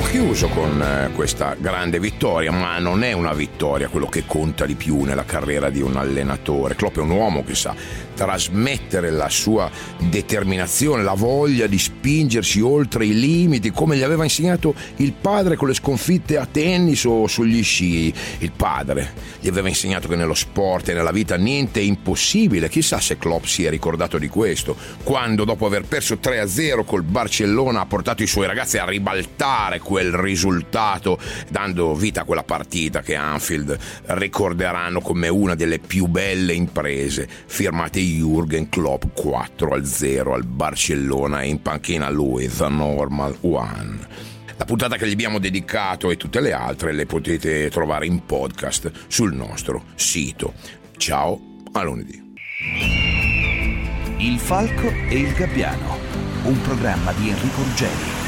Abbiamo 0.00 0.02
chiuso 0.02 0.48
con 0.48 0.80
eh, 0.80 1.10
questa 1.14 1.54
grande 1.58 2.00
vittoria, 2.00 2.50
ma 2.50 2.78
non 2.78 3.02
è 3.02 3.12
una 3.12 3.32
vittoria 3.32 3.88
quello 3.88 4.06
che 4.06 4.24
conta 4.26 4.64
di 4.64 4.74
più 4.74 5.02
nella 5.02 5.24
carriera 5.24 5.68
di 5.68 5.82
un 5.82 5.96
allenatore. 5.96 6.74
Klopp 6.74 6.96
è 6.96 7.00
un 7.00 7.10
uomo 7.10 7.44
che 7.44 7.54
sa 7.54 7.74
trasmettere 8.14 9.10
la 9.10 9.30
sua 9.30 9.70
determinazione, 9.98 11.02
la 11.02 11.14
voglia 11.14 11.66
di 11.66 11.78
spingersi 11.78 12.60
oltre 12.60 13.06
i 13.06 13.18
limiti, 13.18 13.70
come 13.70 13.96
gli 13.96 14.02
aveva 14.02 14.24
insegnato 14.24 14.74
il 14.96 15.12
padre 15.12 15.56
con 15.56 15.68
le 15.68 15.74
sconfitte 15.74 16.36
a 16.36 16.44
tennis 16.44 17.04
o 17.04 17.26
sugli 17.26 17.62
sci. 17.62 18.12
Il 18.38 18.52
padre 18.52 19.12
gli 19.40 19.48
aveva 19.48 19.68
insegnato 19.68 20.06
che 20.06 20.16
nello 20.16 20.34
sport 20.34 20.90
e 20.90 20.92
nella 20.92 21.12
vita 21.12 21.36
niente 21.36 21.80
è 21.80 21.82
impossibile. 21.82 22.68
Chissà 22.68 23.00
se 23.00 23.16
Klopp 23.16 23.44
si 23.44 23.64
è 23.64 23.70
ricordato 23.70 24.18
di 24.18 24.28
questo, 24.28 24.76
quando 25.02 25.44
dopo 25.44 25.64
aver 25.64 25.84
perso 25.84 26.18
3-0 26.22 26.84
col 26.84 27.02
Barcellona 27.02 27.80
ha 27.80 27.86
portato 27.86 28.22
i 28.22 28.26
suoi 28.26 28.46
ragazzi 28.46 28.76
a 28.76 28.84
ribaltare 28.84 29.78
quel 29.90 30.12
risultato, 30.12 31.18
dando 31.48 31.96
vita 31.96 32.20
a 32.20 32.24
quella 32.24 32.44
partita 32.44 33.00
che 33.00 33.16
Anfield 33.16 33.76
ricorderanno 34.04 35.00
come 35.00 35.26
una 35.26 35.56
delle 35.56 35.80
più 35.80 36.06
belle 36.06 36.52
imprese 36.52 37.28
firmate 37.46 37.98
Jürgen 37.98 38.68
Klopp 38.68 39.06
4 39.12 39.72
al 39.72 39.84
0 39.84 40.34
al 40.34 40.44
Barcellona 40.44 41.40
e 41.40 41.48
in 41.48 41.60
panchina 41.60 42.08
lui, 42.08 42.48
The 42.48 42.68
Normal 42.68 43.38
One. 43.40 43.98
La 44.56 44.64
puntata 44.64 44.96
che 44.96 45.08
gli 45.08 45.12
abbiamo 45.12 45.40
dedicato 45.40 46.08
e 46.08 46.16
tutte 46.16 46.38
le 46.38 46.52
altre 46.52 46.92
le 46.92 47.06
potete 47.06 47.68
trovare 47.68 48.06
in 48.06 48.24
podcast 48.24 48.92
sul 49.08 49.34
nostro 49.34 49.86
sito. 49.96 50.52
Ciao, 50.98 51.40
a 51.72 51.82
lunedì. 51.82 52.34
Il 54.18 54.38
Falco 54.38 54.88
e 54.88 55.18
il 55.18 55.32
Gabbiano, 55.32 55.98
un 56.44 56.60
programma 56.60 57.12
di 57.14 57.30
Enrico 57.30 57.62
Ruggeri. 57.62 58.19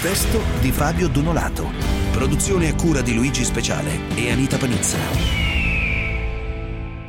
Testo 0.00 0.42
di 0.60 0.72
Fabio 0.72 1.08
Donolato. 1.08 1.70
Produzione 2.12 2.68
a 2.68 2.74
cura 2.74 3.00
di 3.00 3.14
Luigi 3.14 3.44
Speciale 3.44 3.98
e 4.14 4.30
Anita 4.30 4.58
Panizza. 4.58 5.55